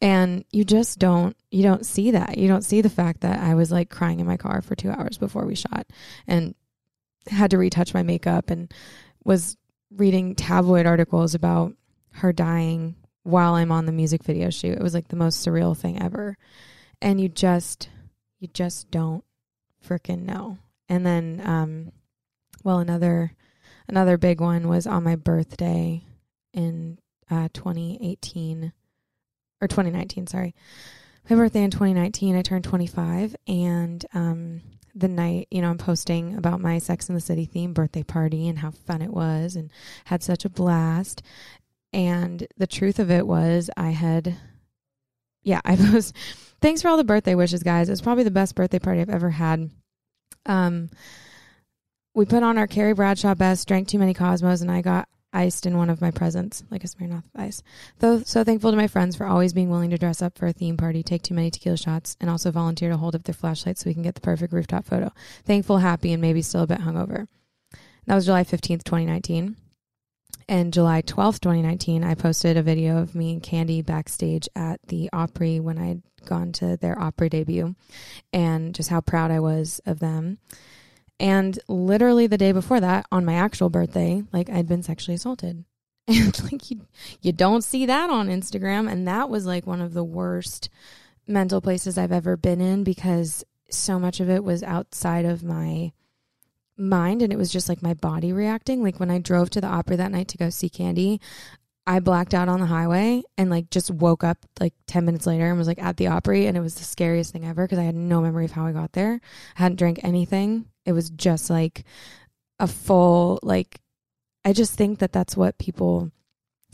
And 0.00 0.44
you 0.50 0.64
just 0.64 0.98
don't 0.98 1.36
you 1.50 1.62
don't 1.62 1.84
see 1.84 2.12
that. 2.12 2.38
You 2.38 2.48
don't 2.48 2.64
see 2.64 2.80
the 2.80 2.88
fact 2.88 3.20
that 3.20 3.40
I 3.40 3.54
was 3.54 3.70
like 3.70 3.90
crying 3.90 4.20
in 4.20 4.26
my 4.26 4.36
car 4.36 4.62
for 4.62 4.74
2 4.74 4.90
hours 4.90 5.18
before 5.18 5.44
we 5.44 5.54
shot 5.54 5.86
and 6.26 6.54
had 7.28 7.50
to 7.50 7.58
retouch 7.58 7.92
my 7.92 8.02
makeup 8.02 8.50
and 8.50 8.72
was 9.24 9.56
reading 9.90 10.34
tabloid 10.34 10.86
articles 10.86 11.34
about 11.34 11.74
her 12.12 12.32
dying 12.32 12.96
while 13.24 13.54
I'm 13.54 13.72
on 13.72 13.86
the 13.86 13.92
music 13.92 14.24
video 14.24 14.50
shoot. 14.50 14.78
It 14.78 14.82
was 14.82 14.94
like 14.94 15.08
the 15.08 15.16
most 15.16 15.44
surreal 15.46 15.76
thing 15.76 16.00
ever. 16.00 16.36
And 17.02 17.20
you 17.20 17.28
just 17.28 17.90
you 18.38 18.48
just 18.48 18.90
don't 18.90 19.24
freaking 19.86 20.22
know. 20.22 20.58
And 20.88 21.04
then 21.04 21.42
um 21.44 21.92
well 22.64 22.78
another 22.78 23.34
another 23.86 24.16
big 24.16 24.40
one 24.40 24.68
was 24.68 24.86
on 24.86 25.04
my 25.04 25.16
birthday 25.16 26.04
in 26.54 26.98
uh 27.30 27.48
2018 27.52 28.72
or 29.60 29.68
2019, 29.68 30.26
sorry. 30.26 30.54
My 31.28 31.36
birthday 31.36 31.62
in 31.62 31.70
2019, 31.70 32.36
I 32.36 32.42
turned 32.42 32.64
25 32.64 33.36
and 33.46 34.04
um 34.14 34.62
the 34.92 35.08
night, 35.08 35.46
you 35.52 35.62
know, 35.62 35.70
I'm 35.70 35.78
posting 35.78 36.36
about 36.36 36.60
my 36.60 36.78
Sex 36.78 37.08
in 37.08 37.14
the 37.14 37.20
City 37.20 37.44
theme 37.44 37.72
birthday 37.72 38.02
party 38.02 38.48
and 38.48 38.58
how 38.58 38.72
fun 38.72 39.02
it 39.02 39.12
was 39.12 39.54
and 39.54 39.70
had 40.04 40.22
such 40.22 40.44
a 40.44 40.50
blast. 40.50 41.22
And 41.92 42.46
the 42.56 42.66
truth 42.66 42.98
of 42.98 43.10
it 43.10 43.26
was 43.26 43.70
I 43.76 43.90
had 43.90 44.36
yeah, 45.42 45.60
I 45.64 45.76
was 45.92 46.12
thanks 46.60 46.82
for 46.82 46.88
all 46.88 46.96
the 46.96 47.04
birthday 47.04 47.34
wishes, 47.34 47.62
guys. 47.62 47.88
It 47.88 47.92
was 47.92 48.02
probably 48.02 48.24
the 48.24 48.30
best 48.30 48.54
birthday 48.54 48.78
party 48.78 49.00
I've 49.00 49.10
ever 49.10 49.30
had. 49.30 49.70
Um 50.46 50.90
we 52.12 52.24
put 52.24 52.42
on 52.42 52.58
our 52.58 52.66
Carrie 52.66 52.94
Bradshaw 52.94 53.36
best, 53.36 53.68
drank 53.68 53.86
too 53.86 53.98
many 53.98 54.14
Cosmos, 54.14 54.62
and 54.62 54.70
I 54.70 54.82
got 54.82 55.08
iced 55.32 55.66
in 55.66 55.76
one 55.76 55.90
of 55.90 56.00
my 56.00 56.10
presents, 56.10 56.64
like 56.70 56.84
a 56.84 56.86
Smirnoff 56.86 57.24
ice. 57.36 57.62
Though 57.98 58.22
so 58.22 58.44
thankful 58.44 58.70
to 58.70 58.76
my 58.76 58.86
friends 58.86 59.16
for 59.16 59.26
always 59.26 59.52
being 59.52 59.70
willing 59.70 59.90
to 59.90 59.98
dress 59.98 60.22
up 60.22 60.36
for 60.36 60.46
a 60.46 60.52
theme 60.52 60.76
party, 60.76 61.02
take 61.02 61.22
too 61.22 61.34
many 61.34 61.50
tequila 61.50 61.76
shots, 61.76 62.16
and 62.20 62.28
also 62.28 62.50
volunteer 62.50 62.90
to 62.90 62.96
hold 62.96 63.14
up 63.14 63.24
their 63.24 63.34
flashlights 63.34 63.82
so 63.82 63.90
we 63.90 63.94
can 63.94 64.02
get 64.02 64.14
the 64.14 64.20
perfect 64.20 64.52
rooftop 64.52 64.84
photo. 64.84 65.12
Thankful, 65.44 65.78
happy, 65.78 66.12
and 66.12 66.20
maybe 66.20 66.42
still 66.42 66.62
a 66.62 66.66
bit 66.66 66.80
hungover. 66.80 67.26
That 68.06 68.14
was 68.14 68.26
July 68.26 68.44
15th, 68.44 68.84
2019. 68.84 69.56
And 70.48 70.72
July 70.72 71.02
12th, 71.02 71.40
2019, 71.40 72.02
I 72.02 72.14
posted 72.14 72.56
a 72.56 72.62
video 72.62 72.98
of 72.98 73.14
me 73.14 73.32
and 73.32 73.42
Candi 73.42 73.86
backstage 73.86 74.48
at 74.56 74.80
the 74.88 75.08
Opry 75.12 75.60
when 75.60 75.78
I'd 75.78 76.02
gone 76.24 76.50
to 76.54 76.76
their 76.76 76.98
Opry 77.00 77.28
debut 77.28 77.76
and 78.32 78.74
just 78.74 78.88
how 78.88 79.00
proud 79.00 79.30
I 79.30 79.38
was 79.38 79.80
of 79.86 80.00
them. 80.00 80.38
And 81.20 81.58
literally 81.68 82.26
the 82.26 82.38
day 82.38 82.50
before 82.50 82.80
that, 82.80 83.06
on 83.12 83.26
my 83.26 83.34
actual 83.34 83.68
birthday, 83.68 84.24
like 84.32 84.48
I'd 84.48 84.66
been 84.66 84.82
sexually 84.82 85.14
assaulted. 85.14 85.64
And 86.08 86.42
like 86.50 86.72
you 86.72 86.80
you 87.20 87.30
don't 87.30 87.62
see 87.62 87.86
that 87.86 88.10
on 88.10 88.28
Instagram. 88.28 88.90
And 88.90 89.06
that 89.06 89.30
was 89.30 89.46
like 89.46 89.64
one 89.64 89.80
of 89.80 89.92
the 89.92 90.02
worst 90.02 90.68
mental 91.28 91.60
places 91.60 91.96
I've 91.96 92.10
ever 92.10 92.36
been 92.36 92.60
in 92.60 92.82
because 92.82 93.44
so 93.68 94.00
much 94.00 94.18
of 94.18 94.28
it 94.28 94.42
was 94.42 94.64
outside 94.64 95.24
of 95.24 95.44
my 95.44 95.92
mind 96.76 97.22
and 97.22 97.32
it 97.32 97.36
was 97.36 97.52
just 97.52 97.68
like 97.68 97.82
my 97.82 97.94
body 97.94 98.32
reacting. 98.32 98.82
Like 98.82 98.98
when 98.98 99.10
I 99.10 99.18
drove 99.18 99.50
to 99.50 99.60
the 99.60 99.68
Opry 99.68 99.96
that 99.96 100.10
night 100.10 100.28
to 100.28 100.38
go 100.38 100.50
see 100.50 100.68
Candi, 100.68 101.20
I 101.86 102.00
blacked 102.00 102.34
out 102.34 102.48
on 102.48 102.60
the 102.60 102.66
highway 102.66 103.22
and 103.38 103.50
like 103.50 103.70
just 103.70 103.90
woke 103.90 104.24
up 104.24 104.38
like 104.58 104.74
10 104.86 105.04
minutes 105.04 105.26
later 105.26 105.48
and 105.48 105.58
was 105.58 105.68
like 105.68 105.82
at 105.82 105.96
the 105.96 106.08
Opry 106.08 106.46
and 106.46 106.56
it 106.56 106.60
was 106.60 106.74
the 106.74 106.84
scariest 106.84 107.32
thing 107.32 107.44
ever 107.44 107.64
because 107.64 107.78
I 107.78 107.84
had 107.84 107.94
no 107.94 108.20
memory 108.20 108.46
of 108.46 108.52
how 108.52 108.66
I 108.66 108.72
got 108.72 108.92
there. 108.92 109.20
I 109.56 109.62
hadn't 109.62 109.78
drank 109.78 110.00
anything. 110.02 110.66
It 110.90 110.92
was 110.92 111.08
just 111.10 111.48
like 111.48 111.84
a 112.58 112.66
full 112.66 113.38
like 113.42 113.80
I 114.44 114.52
just 114.52 114.74
think 114.74 114.98
that 114.98 115.12
that's 115.12 115.36
what 115.36 115.56
people 115.58 116.10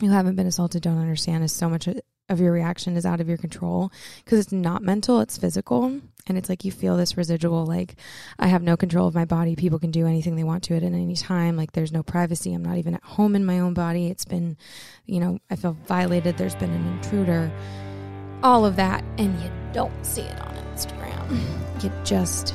who 0.00 0.08
haven't 0.08 0.36
been 0.36 0.46
assaulted 0.46 0.82
don't 0.82 0.98
understand 0.98 1.44
is 1.44 1.52
so 1.52 1.68
much 1.68 1.88
of 2.28 2.40
your 2.40 2.52
reaction 2.52 2.96
is 2.96 3.06
out 3.06 3.20
of 3.20 3.28
your 3.28 3.38
control 3.38 3.92
because 4.24 4.38
it's 4.38 4.52
not 4.52 4.82
mental, 4.82 5.20
it's 5.20 5.38
physical. 5.38 6.00
And 6.28 6.36
it's 6.36 6.48
like 6.48 6.64
you 6.64 6.72
feel 6.72 6.96
this 6.96 7.16
residual, 7.16 7.64
like, 7.66 7.94
I 8.36 8.48
have 8.48 8.62
no 8.62 8.76
control 8.76 9.06
of 9.06 9.14
my 9.14 9.24
body. 9.24 9.54
People 9.54 9.78
can 9.78 9.92
do 9.92 10.08
anything 10.08 10.34
they 10.34 10.42
want 10.42 10.64
to 10.64 10.74
it 10.74 10.82
at 10.82 10.92
any 10.92 11.14
time. 11.14 11.56
Like, 11.56 11.70
there's 11.70 11.92
no 11.92 12.02
privacy. 12.02 12.52
I'm 12.52 12.64
not 12.64 12.78
even 12.78 12.94
at 12.94 13.04
home 13.04 13.36
in 13.36 13.44
my 13.44 13.60
own 13.60 13.74
body. 13.74 14.08
It's 14.08 14.24
been, 14.24 14.56
you 15.04 15.20
know, 15.20 15.38
I 15.50 15.56
feel 15.56 15.76
violated. 15.86 16.36
There's 16.36 16.56
been 16.56 16.72
an 16.72 16.86
intruder, 16.94 17.52
all 18.42 18.66
of 18.66 18.74
that. 18.74 19.04
And 19.18 19.40
you 19.40 19.50
don't 19.72 20.04
see 20.04 20.22
it 20.22 20.40
on 20.40 20.56
Instagram. 20.74 21.84
You 21.84 21.92
just 22.04 22.54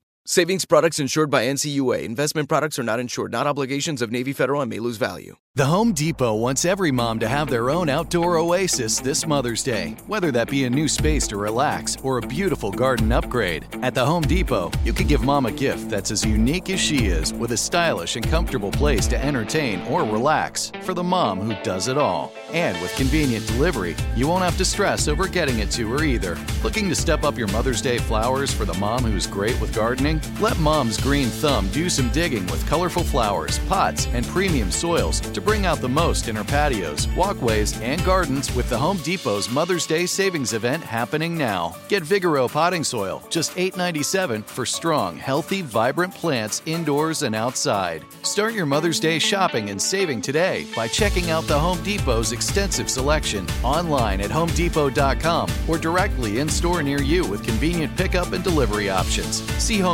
Savings 0.27 0.65
products 0.65 0.99
insured 0.99 1.31
by 1.31 1.45
NCUA. 1.45 2.03
Investment 2.03 2.47
products 2.47 2.77
are 2.77 2.83
not 2.83 2.99
insured, 2.99 3.31
not 3.31 3.47
obligations 3.47 4.03
of 4.03 4.11
Navy 4.11 4.33
Federal 4.33 4.61
and 4.61 4.69
may 4.69 4.77
lose 4.77 4.97
value. 4.97 5.35
The 5.55 5.65
Home 5.65 5.91
Depot 5.91 6.35
wants 6.35 6.63
every 6.63 6.91
mom 6.91 7.19
to 7.19 7.27
have 7.27 7.49
their 7.49 7.69
own 7.69 7.89
outdoor 7.89 8.37
oasis 8.37 9.01
this 9.01 9.25
Mother's 9.25 9.63
Day, 9.63 9.97
whether 10.07 10.31
that 10.31 10.49
be 10.49 10.63
a 10.63 10.69
new 10.69 10.87
space 10.87 11.27
to 11.27 11.37
relax 11.37 11.97
or 12.03 12.19
a 12.19 12.21
beautiful 12.21 12.71
garden 12.71 13.11
upgrade. 13.11 13.65
At 13.81 13.93
the 13.93 14.05
Home 14.05 14.21
Depot, 14.21 14.71
you 14.85 14.93
could 14.93 15.09
give 15.09 15.23
mom 15.23 15.47
a 15.47 15.51
gift 15.51 15.89
that's 15.89 16.11
as 16.11 16.23
unique 16.23 16.69
as 16.69 16.79
she 16.79 17.07
is 17.07 17.33
with 17.33 17.51
a 17.51 17.57
stylish 17.57 18.15
and 18.15 18.25
comfortable 18.25 18.71
place 18.71 19.07
to 19.07 19.21
entertain 19.21 19.81
or 19.87 20.03
relax 20.03 20.71
for 20.83 20.93
the 20.93 21.03
mom 21.03 21.41
who 21.41 21.61
does 21.63 21.87
it 21.89 21.97
all. 21.97 22.31
And 22.53 22.79
with 22.79 22.95
convenient 22.95 23.45
delivery, 23.47 23.95
you 24.15 24.27
won't 24.27 24.43
have 24.43 24.57
to 24.57 24.65
stress 24.65 25.07
over 25.07 25.27
getting 25.27 25.59
it 25.59 25.71
to 25.71 25.91
her 25.91 26.03
either. 26.03 26.37
Looking 26.63 26.87
to 26.89 26.95
step 26.95 27.23
up 27.23 27.37
your 27.37 27.47
Mother's 27.47 27.81
Day 27.81 27.97
flowers 27.97 28.53
for 28.53 28.65
the 28.65 28.75
mom 28.75 29.03
who's 29.03 29.27
great 29.27 29.59
with 29.59 29.75
gardening? 29.75 30.10
Let 30.39 30.57
Mom's 30.59 30.99
Green 30.99 31.27
Thumb 31.27 31.69
do 31.69 31.89
some 31.89 32.09
digging 32.09 32.45
with 32.47 32.67
colorful 32.67 33.03
flowers, 33.03 33.59
pots, 33.69 34.07
and 34.07 34.25
premium 34.25 34.71
soils 34.71 35.19
to 35.19 35.39
bring 35.39 35.65
out 35.65 35.77
the 35.79 35.87
most 35.87 36.27
in 36.27 36.35
her 36.35 36.43
patios, 36.43 37.07
walkways, 37.09 37.79
and 37.81 38.03
gardens 38.03 38.53
with 38.55 38.67
the 38.69 38.77
Home 38.77 38.97
Depot's 38.97 39.49
Mother's 39.49 39.85
Day 39.85 40.05
savings 40.05 40.53
event 40.53 40.83
happening 40.83 41.37
now. 41.37 41.75
Get 41.87 42.03
Vigoro 42.03 42.51
potting 42.51 42.83
soil, 42.83 43.21
just 43.29 43.55
$8.97 43.55 44.43
for 44.43 44.65
strong, 44.65 45.17
healthy, 45.17 45.61
vibrant 45.61 46.13
plants 46.13 46.61
indoors 46.65 47.21
and 47.21 47.35
outside. 47.35 48.03
Start 48.23 48.53
your 48.53 48.65
Mother's 48.65 48.99
Day 48.99 49.19
shopping 49.19 49.69
and 49.69 49.81
saving 49.81 50.21
today 50.21 50.65
by 50.75 50.87
checking 50.87 51.29
out 51.29 51.45
the 51.45 51.59
Home 51.59 51.81
Depot's 51.83 52.31
extensive 52.31 52.89
selection 52.89 53.45
online 53.63 54.21
at 54.21 54.31
homedepot.com 54.31 55.49
or 55.67 55.77
directly 55.77 56.39
in 56.39 56.49
store 56.49 56.81
near 56.81 57.01
you 57.01 57.25
with 57.25 57.43
convenient 57.43 57.95
pickup 57.95 58.31
and 58.31 58.43
delivery 58.43 58.89
options. 58.89 59.41
See 59.61 59.79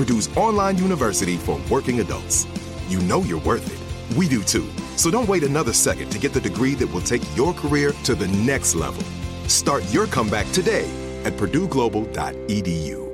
Purdue's 0.00 0.34
online 0.34 0.78
university 0.78 1.36
for 1.36 1.60
working 1.70 2.00
adults. 2.00 2.46
You 2.88 3.00
know 3.00 3.20
you're 3.20 3.42
worth 3.42 3.66
it. 3.70 4.16
We 4.16 4.28
do 4.30 4.42
too. 4.42 4.66
So 4.96 5.10
don't 5.10 5.28
wait 5.28 5.42
another 5.42 5.74
second 5.74 6.08
to 6.12 6.18
get 6.18 6.32
the 6.32 6.40
degree 6.40 6.74
that 6.76 6.86
will 6.86 7.02
take 7.02 7.20
your 7.36 7.52
career 7.52 7.92
to 8.04 8.14
the 8.14 8.28
next 8.28 8.74
level. 8.74 9.02
Start 9.46 9.84
your 9.92 10.06
comeback 10.06 10.50
today 10.52 10.88
at 11.24 11.34
purdueglobal.edu. 11.34 13.10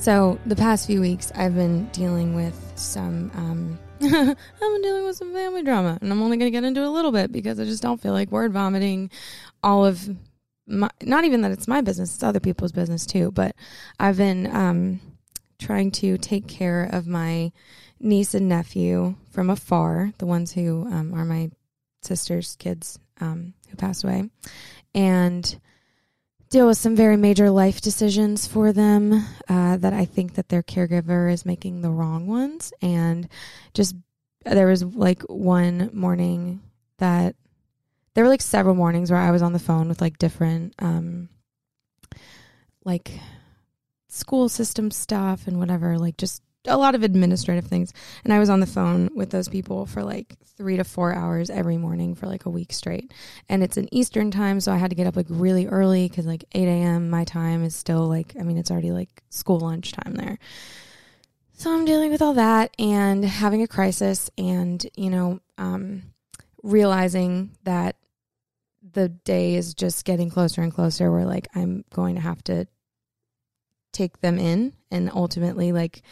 So 0.00 0.40
the 0.46 0.56
past 0.56 0.88
few 0.88 1.00
weeks, 1.00 1.30
I've 1.36 1.54
been 1.54 1.84
dealing 1.90 2.34
with 2.34 2.72
some. 2.74 3.30
Um, 3.34 3.78
I've 4.02 4.36
been 4.60 4.82
dealing 4.82 5.04
with 5.04 5.16
some 5.16 5.32
family 5.32 5.62
drama, 5.62 5.98
and 6.00 6.12
I'm 6.12 6.22
only 6.22 6.36
going 6.36 6.52
to 6.52 6.56
get 6.56 6.62
into 6.62 6.82
it 6.82 6.86
a 6.86 6.90
little 6.90 7.10
bit 7.10 7.32
because 7.32 7.58
I 7.58 7.64
just 7.64 7.82
don't 7.82 8.00
feel 8.00 8.12
like 8.12 8.30
word 8.30 8.52
vomiting 8.52 9.10
all 9.62 9.84
of 9.84 10.08
my. 10.68 10.88
Not 11.02 11.24
even 11.24 11.40
that 11.40 11.50
it's 11.50 11.66
my 11.66 11.80
business; 11.80 12.14
it's 12.14 12.22
other 12.22 12.38
people's 12.38 12.70
business 12.70 13.06
too. 13.06 13.32
But 13.32 13.56
I've 13.98 14.18
been 14.18 14.54
um, 14.54 15.00
trying 15.58 15.90
to 15.92 16.16
take 16.16 16.46
care 16.46 16.84
of 16.92 17.08
my 17.08 17.50
niece 17.98 18.34
and 18.34 18.48
nephew 18.48 19.16
from 19.30 19.50
afar, 19.50 20.12
the 20.18 20.26
ones 20.26 20.52
who 20.52 20.86
um, 20.86 21.12
are 21.12 21.24
my 21.24 21.50
sister's 22.02 22.54
kids 22.56 23.00
um, 23.20 23.54
who 23.68 23.76
passed 23.76 24.04
away, 24.04 24.30
and 24.94 25.58
deal 26.50 26.66
with 26.66 26.78
some 26.78 26.96
very 26.96 27.16
major 27.16 27.50
life 27.50 27.80
decisions 27.80 28.46
for 28.46 28.72
them 28.72 29.24
uh, 29.48 29.76
that 29.76 29.92
I 29.92 30.04
think 30.04 30.34
that 30.34 30.48
their 30.48 30.62
caregiver 30.62 31.32
is 31.32 31.44
making 31.44 31.82
the 31.82 31.90
wrong 31.90 32.26
ones. 32.26 32.72
And 32.80 33.28
just 33.74 33.94
there 34.44 34.66
was 34.66 34.82
like 34.82 35.22
one 35.22 35.90
morning 35.92 36.60
that 36.98 37.36
there 38.14 38.24
were 38.24 38.30
like 38.30 38.42
several 38.42 38.74
mornings 38.74 39.10
where 39.10 39.20
I 39.20 39.30
was 39.30 39.42
on 39.42 39.52
the 39.52 39.58
phone 39.58 39.88
with 39.88 40.00
like 40.00 40.18
different 40.18 40.74
um, 40.78 41.28
like 42.84 43.12
school 44.08 44.48
system 44.48 44.90
stuff 44.90 45.46
and 45.46 45.58
whatever, 45.58 45.98
like 45.98 46.16
just 46.16 46.42
a 46.68 46.76
lot 46.76 46.94
of 46.94 47.02
administrative 47.02 47.66
things. 47.66 47.92
And 48.24 48.32
I 48.32 48.38
was 48.38 48.50
on 48.50 48.60
the 48.60 48.66
phone 48.66 49.10
with 49.14 49.30
those 49.30 49.48
people 49.48 49.86
for 49.86 50.02
like 50.02 50.36
three 50.56 50.76
to 50.76 50.84
four 50.84 51.14
hours 51.14 51.50
every 51.50 51.76
morning 51.76 52.14
for 52.14 52.26
like 52.26 52.46
a 52.46 52.50
week 52.50 52.72
straight. 52.72 53.12
And 53.48 53.62
it's 53.62 53.76
an 53.76 53.92
Eastern 53.92 54.30
time, 54.30 54.60
so 54.60 54.72
I 54.72 54.76
had 54.76 54.90
to 54.90 54.96
get 54.96 55.06
up 55.06 55.16
like 55.16 55.26
really 55.28 55.66
early 55.66 56.08
because 56.08 56.26
like 56.26 56.44
8 56.52 56.66
a.m. 56.66 57.10
my 57.10 57.24
time 57.24 57.64
is 57.64 57.74
still 57.74 58.06
like, 58.06 58.34
I 58.38 58.42
mean, 58.42 58.58
it's 58.58 58.70
already 58.70 58.92
like 58.92 59.22
school 59.30 59.60
lunch 59.60 59.92
time 59.92 60.14
there. 60.14 60.38
So 61.54 61.74
I'm 61.74 61.84
dealing 61.84 62.12
with 62.12 62.22
all 62.22 62.34
that 62.34 62.72
and 62.78 63.24
having 63.24 63.62
a 63.62 63.68
crisis 63.68 64.30
and, 64.38 64.84
you 64.96 65.10
know, 65.10 65.40
um, 65.58 66.02
realizing 66.62 67.50
that 67.64 67.96
the 68.92 69.08
day 69.08 69.54
is 69.54 69.74
just 69.74 70.04
getting 70.04 70.30
closer 70.30 70.62
and 70.62 70.72
closer 70.72 71.10
where 71.10 71.24
like 71.24 71.48
I'm 71.54 71.84
going 71.92 72.14
to 72.14 72.20
have 72.20 72.42
to 72.44 72.66
take 73.92 74.20
them 74.20 74.38
in 74.38 74.72
and 74.90 75.10
ultimately 75.12 75.72
like 75.72 76.02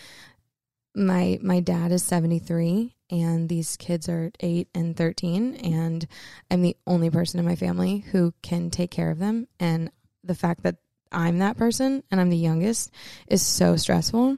my 0.96 1.38
my 1.42 1.60
dad 1.60 1.92
is 1.92 2.02
73 2.02 2.94
and 3.10 3.48
these 3.48 3.76
kids 3.76 4.08
are 4.08 4.32
8 4.40 4.68
and 4.74 4.96
13 4.96 5.56
and 5.56 6.06
I'm 6.50 6.62
the 6.62 6.76
only 6.86 7.10
person 7.10 7.38
in 7.38 7.46
my 7.46 7.54
family 7.54 7.98
who 7.98 8.32
can 8.42 8.70
take 8.70 8.90
care 8.90 9.10
of 9.10 9.18
them 9.18 9.46
and 9.60 9.90
the 10.24 10.34
fact 10.34 10.62
that 10.62 10.76
I'm 11.12 11.38
that 11.38 11.58
person 11.58 12.02
and 12.10 12.20
I'm 12.20 12.30
the 12.30 12.36
youngest 12.36 12.90
is 13.28 13.42
so 13.42 13.76
stressful. 13.76 14.36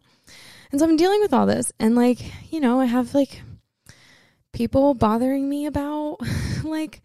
And 0.70 0.80
so 0.80 0.86
I'm 0.86 0.96
dealing 0.96 1.20
with 1.20 1.32
all 1.32 1.46
this 1.46 1.72
and 1.78 1.94
like, 1.94 2.18
you 2.52 2.60
know, 2.60 2.80
I 2.80 2.86
have 2.86 3.14
like 3.14 3.40
people 4.52 4.94
bothering 4.94 5.48
me 5.48 5.66
about 5.66 6.18
like 6.64 7.00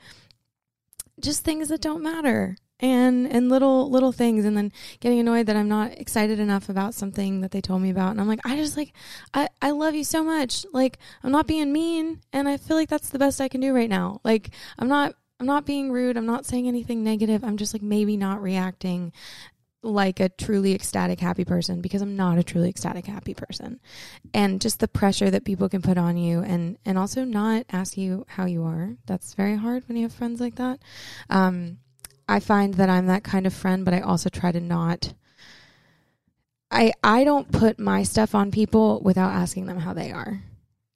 just 1.22 1.44
things 1.44 1.70
that 1.70 1.82
don't 1.82 2.04
matter 2.04 2.58
and 2.84 3.32
and 3.32 3.48
little 3.48 3.90
little 3.90 4.12
things 4.12 4.44
and 4.44 4.58
then 4.58 4.70
getting 5.00 5.18
annoyed 5.18 5.46
that 5.46 5.56
I'm 5.56 5.70
not 5.70 5.94
excited 5.94 6.38
enough 6.38 6.68
about 6.68 6.94
something 6.94 7.40
that 7.40 7.52
they 7.52 7.62
told 7.62 7.82
me 7.82 7.90
about 7.90 8.12
and 8.12 8.20
I'm 8.20 8.28
like 8.28 8.42
I 8.46 8.58
just 8.58 8.76
like 8.76 8.94
I 9.34 9.48
I 9.62 9.72
love 9.72 9.96
you 9.96 10.04
so 10.04 10.22
much 10.22 10.66
like 10.74 11.00
I'm 11.24 11.32
not 11.32 11.48
being 11.48 11.72
mean 11.72 12.20
and 12.34 12.48
I 12.48 12.58
feel 12.58 12.76
like 12.76 12.90
that's 12.90 13.10
the 13.10 13.20
best 13.20 13.40
I 13.40 13.48
can 13.48 13.62
do 13.62 13.74
right 13.74 13.90
now 13.90 14.20
like 14.26 14.50
I'm 14.78 14.90
not 14.90 15.16
I'm 15.40 15.46
not 15.46 15.66
being 15.66 15.94
rude 15.94 16.18
I'm 16.18 16.26
not 16.26 16.46
saying 16.46 16.68
anything 16.68 17.06
negative 17.06 17.42
I'm 17.46 17.56
just 17.56 17.74
like 17.74 17.82
maybe 17.82 18.18
not 18.18 18.42
reacting 18.42 19.14
like 19.82 20.20
a 20.20 20.30
truly 20.30 20.74
ecstatic 20.74 21.20
happy 21.20 21.46
person 21.46 21.82
because 21.82 22.02
I'm 22.02 22.16
not 22.16 22.38
a 22.38 22.44
truly 22.44 22.70
ecstatic 22.70 23.06
happy 23.06 23.34
person. 23.34 23.82
And 24.34 24.62
just 24.62 24.80
the 24.80 24.88
pressure 24.88 25.30
that 25.30 25.44
people 25.44 25.68
can 25.68 25.82
put 25.82 25.98
on 25.98 26.16
you 26.16 26.40
and 26.40 26.78
and 26.86 26.98
also 26.98 27.26
not 27.26 27.66
ask 27.70 27.98
you 27.98 28.26
how 28.30 28.46
you 28.46 28.64
are. 28.64 28.96
That's 29.06 29.34
very 29.34 29.58
hard 29.58 29.84
when 29.88 29.98
you 29.98 30.04
have 30.04 30.14
friends 30.14 30.40
like 30.40 30.56
that. 30.56 30.80
Um 31.30 31.80
I 32.28 32.40
find 32.40 32.76
that 32.76 32.90
I'm 32.90 33.08
that 33.08 33.24
kind 33.24 33.46
of 33.46 33.54
friend, 33.54 33.86
but 33.86 33.94
I 33.94 34.00
also 34.00 34.30
try 34.30 34.52
to 34.52 34.60
not 34.60 35.14
I 36.74 36.92
I 37.04 37.24
don't 37.24 37.52
put 37.52 37.80
my 37.80 38.04
stuff 38.04 38.34
on 38.34 38.52
people 38.52 39.00
without 39.02 39.32
asking 39.32 39.68
them 39.68 39.78
how 39.78 39.94
they 39.94 40.12
are. 40.12 40.42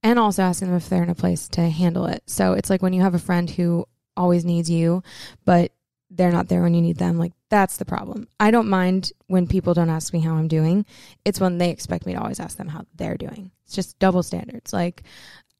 And 0.04 0.20
also 0.20 0.42
asking 0.42 0.70
them 0.70 0.78
if 0.78 0.90
they're 0.90 1.04
in 1.04 1.10
a 1.10 1.16
place 1.16 1.48
to 1.50 1.70
handle 1.70 2.06
it. 2.06 2.24
So 2.26 2.54
it's 2.54 2.70
like 2.70 2.82
when 2.82 2.94
you 2.94 3.02
have 3.02 3.16
a 3.16 3.20
friend 3.20 3.50
who 3.50 3.86
always 4.16 4.44
needs 4.44 4.70
you, 4.70 5.04
but 5.46 5.72
they're 6.10 6.32
not 6.32 6.48
there 6.48 6.62
when 6.62 6.74
you 6.74 6.82
need 6.82 6.98
them. 6.98 7.18
Like 7.18 7.34
that's 7.50 7.78
the 7.78 7.86
problem. 7.86 8.28
I 8.40 8.52
don't 8.52 8.70
mind 8.70 9.12
when 9.28 9.48
people 9.48 9.74
don't 9.74 9.90
ask 9.90 10.14
me 10.14 10.20
how 10.20 10.36
I'm 10.36 10.48
doing. 10.48 10.86
It's 11.26 11.40
when 11.40 11.58
they 11.58 11.70
expect 11.70 12.06
me 12.06 12.14
to 12.14 12.22
always 12.22 12.40
ask 12.40 12.58
them 12.58 12.70
how 12.70 12.86
they're 12.96 13.18
doing. 13.18 13.52
It's 13.66 13.76
just 13.76 14.00
double 14.00 14.24
standards. 14.24 14.74
Like 14.74 15.04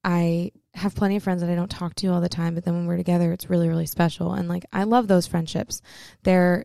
I 0.04 0.52
have 0.74 0.96
plenty 0.96 1.16
of 1.16 1.24
friends 1.24 1.42
that 1.42 1.50
I 1.50 1.56
don't 1.56 1.72
talk 1.72 1.96
to 1.96 2.08
all 2.08 2.22
the 2.22 2.30
time, 2.30 2.56
but 2.56 2.64
then 2.64 2.76
when 2.76 2.86
we're 2.86 2.98
together, 2.98 3.34
it's 3.34 3.50
really, 3.50 3.68
really 3.68 3.86
special. 3.86 4.34
And 4.34 4.48
like 4.48 4.66
I 4.72 4.84
love 4.84 5.08
those 5.08 5.28
friendships. 5.28 5.82
They're 6.24 6.64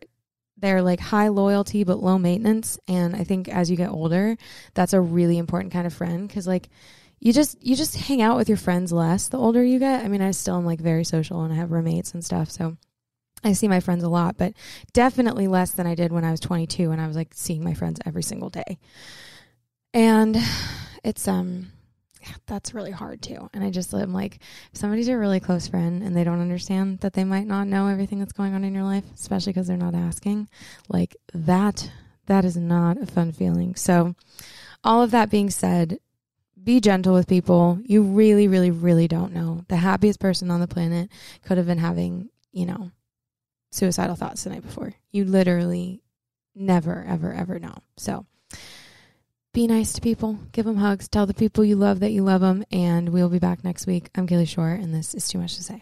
they're 0.57 0.81
like 0.81 0.99
high 0.99 1.27
loyalty 1.27 1.83
but 1.83 2.01
low 2.01 2.17
maintenance. 2.17 2.79
And 2.87 3.15
I 3.15 3.23
think 3.23 3.49
as 3.49 3.69
you 3.69 3.75
get 3.75 3.89
older, 3.89 4.37
that's 4.73 4.93
a 4.93 5.01
really 5.01 5.37
important 5.37 5.73
kind 5.73 5.87
of 5.87 5.93
friend 5.93 6.27
because 6.27 6.47
like 6.47 6.69
you 7.19 7.33
just 7.33 7.61
you 7.61 7.75
just 7.75 7.95
hang 7.95 8.21
out 8.21 8.37
with 8.37 8.49
your 8.49 8.57
friends 8.57 8.91
less 8.91 9.27
the 9.27 9.39
older 9.39 9.63
you 9.63 9.79
get. 9.79 10.05
I 10.05 10.07
mean, 10.07 10.21
I 10.21 10.31
still 10.31 10.57
am 10.57 10.65
like 10.65 10.79
very 10.79 11.03
social 11.03 11.41
and 11.43 11.51
I 11.51 11.57
have 11.57 11.71
roommates 11.71 12.13
and 12.13 12.23
stuff, 12.23 12.51
so 12.51 12.77
I 13.43 13.53
see 13.53 13.67
my 13.67 13.81
friends 13.81 14.03
a 14.03 14.09
lot, 14.09 14.37
but 14.37 14.53
definitely 14.93 15.47
less 15.47 15.71
than 15.71 15.85
I 15.85 15.95
did 15.95 16.11
when 16.11 16.23
I 16.23 16.31
was 16.31 16.39
22 16.39 16.91
and 16.91 17.01
I 17.01 17.07
was 17.07 17.15
like 17.15 17.33
seeing 17.33 17.63
my 17.63 17.73
friends 17.73 17.99
every 18.05 18.23
single 18.23 18.49
day. 18.49 18.77
And 19.93 20.37
it's 21.03 21.27
um 21.27 21.71
that's 22.45 22.73
really 22.73 22.91
hard 22.91 23.21
too. 23.21 23.49
And 23.53 23.63
I 23.63 23.69
just 23.69 23.93
am 23.93 24.13
like 24.13 24.39
if 24.71 24.79
somebody's 24.79 25.07
a 25.07 25.17
really 25.17 25.39
close 25.39 25.67
friend 25.67 26.03
and 26.03 26.15
they 26.15 26.23
don't 26.23 26.41
understand 26.41 26.99
that 26.99 27.13
they 27.13 27.23
might 27.23 27.47
not 27.47 27.67
know 27.67 27.87
everything 27.87 28.19
that's 28.19 28.33
going 28.33 28.53
on 28.53 28.63
in 28.63 28.73
your 28.73 28.83
life, 28.83 29.05
especially 29.15 29.53
because 29.53 29.67
they're 29.67 29.77
not 29.77 29.95
asking, 29.95 30.47
like 30.89 31.15
that 31.33 31.91
that 32.25 32.45
is 32.45 32.55
not 32.55 32.97
a 33.01 33.05
fun 33.05 33.31
feeling. 33.31 33.75
So 33.75 34.15
all 34.83 35.01
of 35.01 35.11
that 35.11 35.29
being 35.29 35.49
said, 35.49 35.99
be 36.61 36.79
gentle 36.79 37.13
with 37.13 37.27
people. 37.27 37.79
You 37.83 38.03
really, 38.03 38.47
really, 38.47 38.71
really 38.71 39.07
don't 39.07 39.33
know. 39.33 39.65
The 39.67 39.75
happiest 39.75 40.19
person 40.19 40.49
on 40.49 40.61
the 40.61 40.67
planet 40.67 41.09
could 41.43 41.57
have 41.57 41.67
been 41.67 41.77
having, 41.77 42.29
you 42.51 42.65
know, 42.65 42.91
suicidal 43.71 44.15
thoughts 44.15 44.43
the 44.43 44.51
night 44.51 44.63
before. 44.63 44.93
You 45.11 45.25
literally 45.25 46.01
never, 46.55 47.03
ever, 47.07 47.33
ever 47.33 47.59
know. 47.59 47.75
So 47.97 48.25
be 49.53 49.67
nice 49.67 49.93
to 49.93 50.01
people, 50.01 50.39
give 50.51 50.65
them 50.65 50.77
hugs, 50.77 51.07
tell 51.07 51.27
the 51.27 51.33
people 51.33 51.63
you 51.63 51.75
love 51.75 51.99
that 51.99 52.11
you 52.11 52.23
love 52.23 52.41
them, 52.41 52.63
and 52.71 53.09
we'll 53.09 53.29
be 53.29 53.37
back 53.37 53.63
next 53.63 53.85
week. 53.85 54.09
I'm 54.15 54.25
Kalie 54.25 54.45
Shorr, 54.45 54.73
and 54.73 54.93
this 54.93 55.13
is 55.13 55.27
Too 55.27 55.37
Much 55.37 55.55
to 55.55 55.63
Say. 55.63 55.81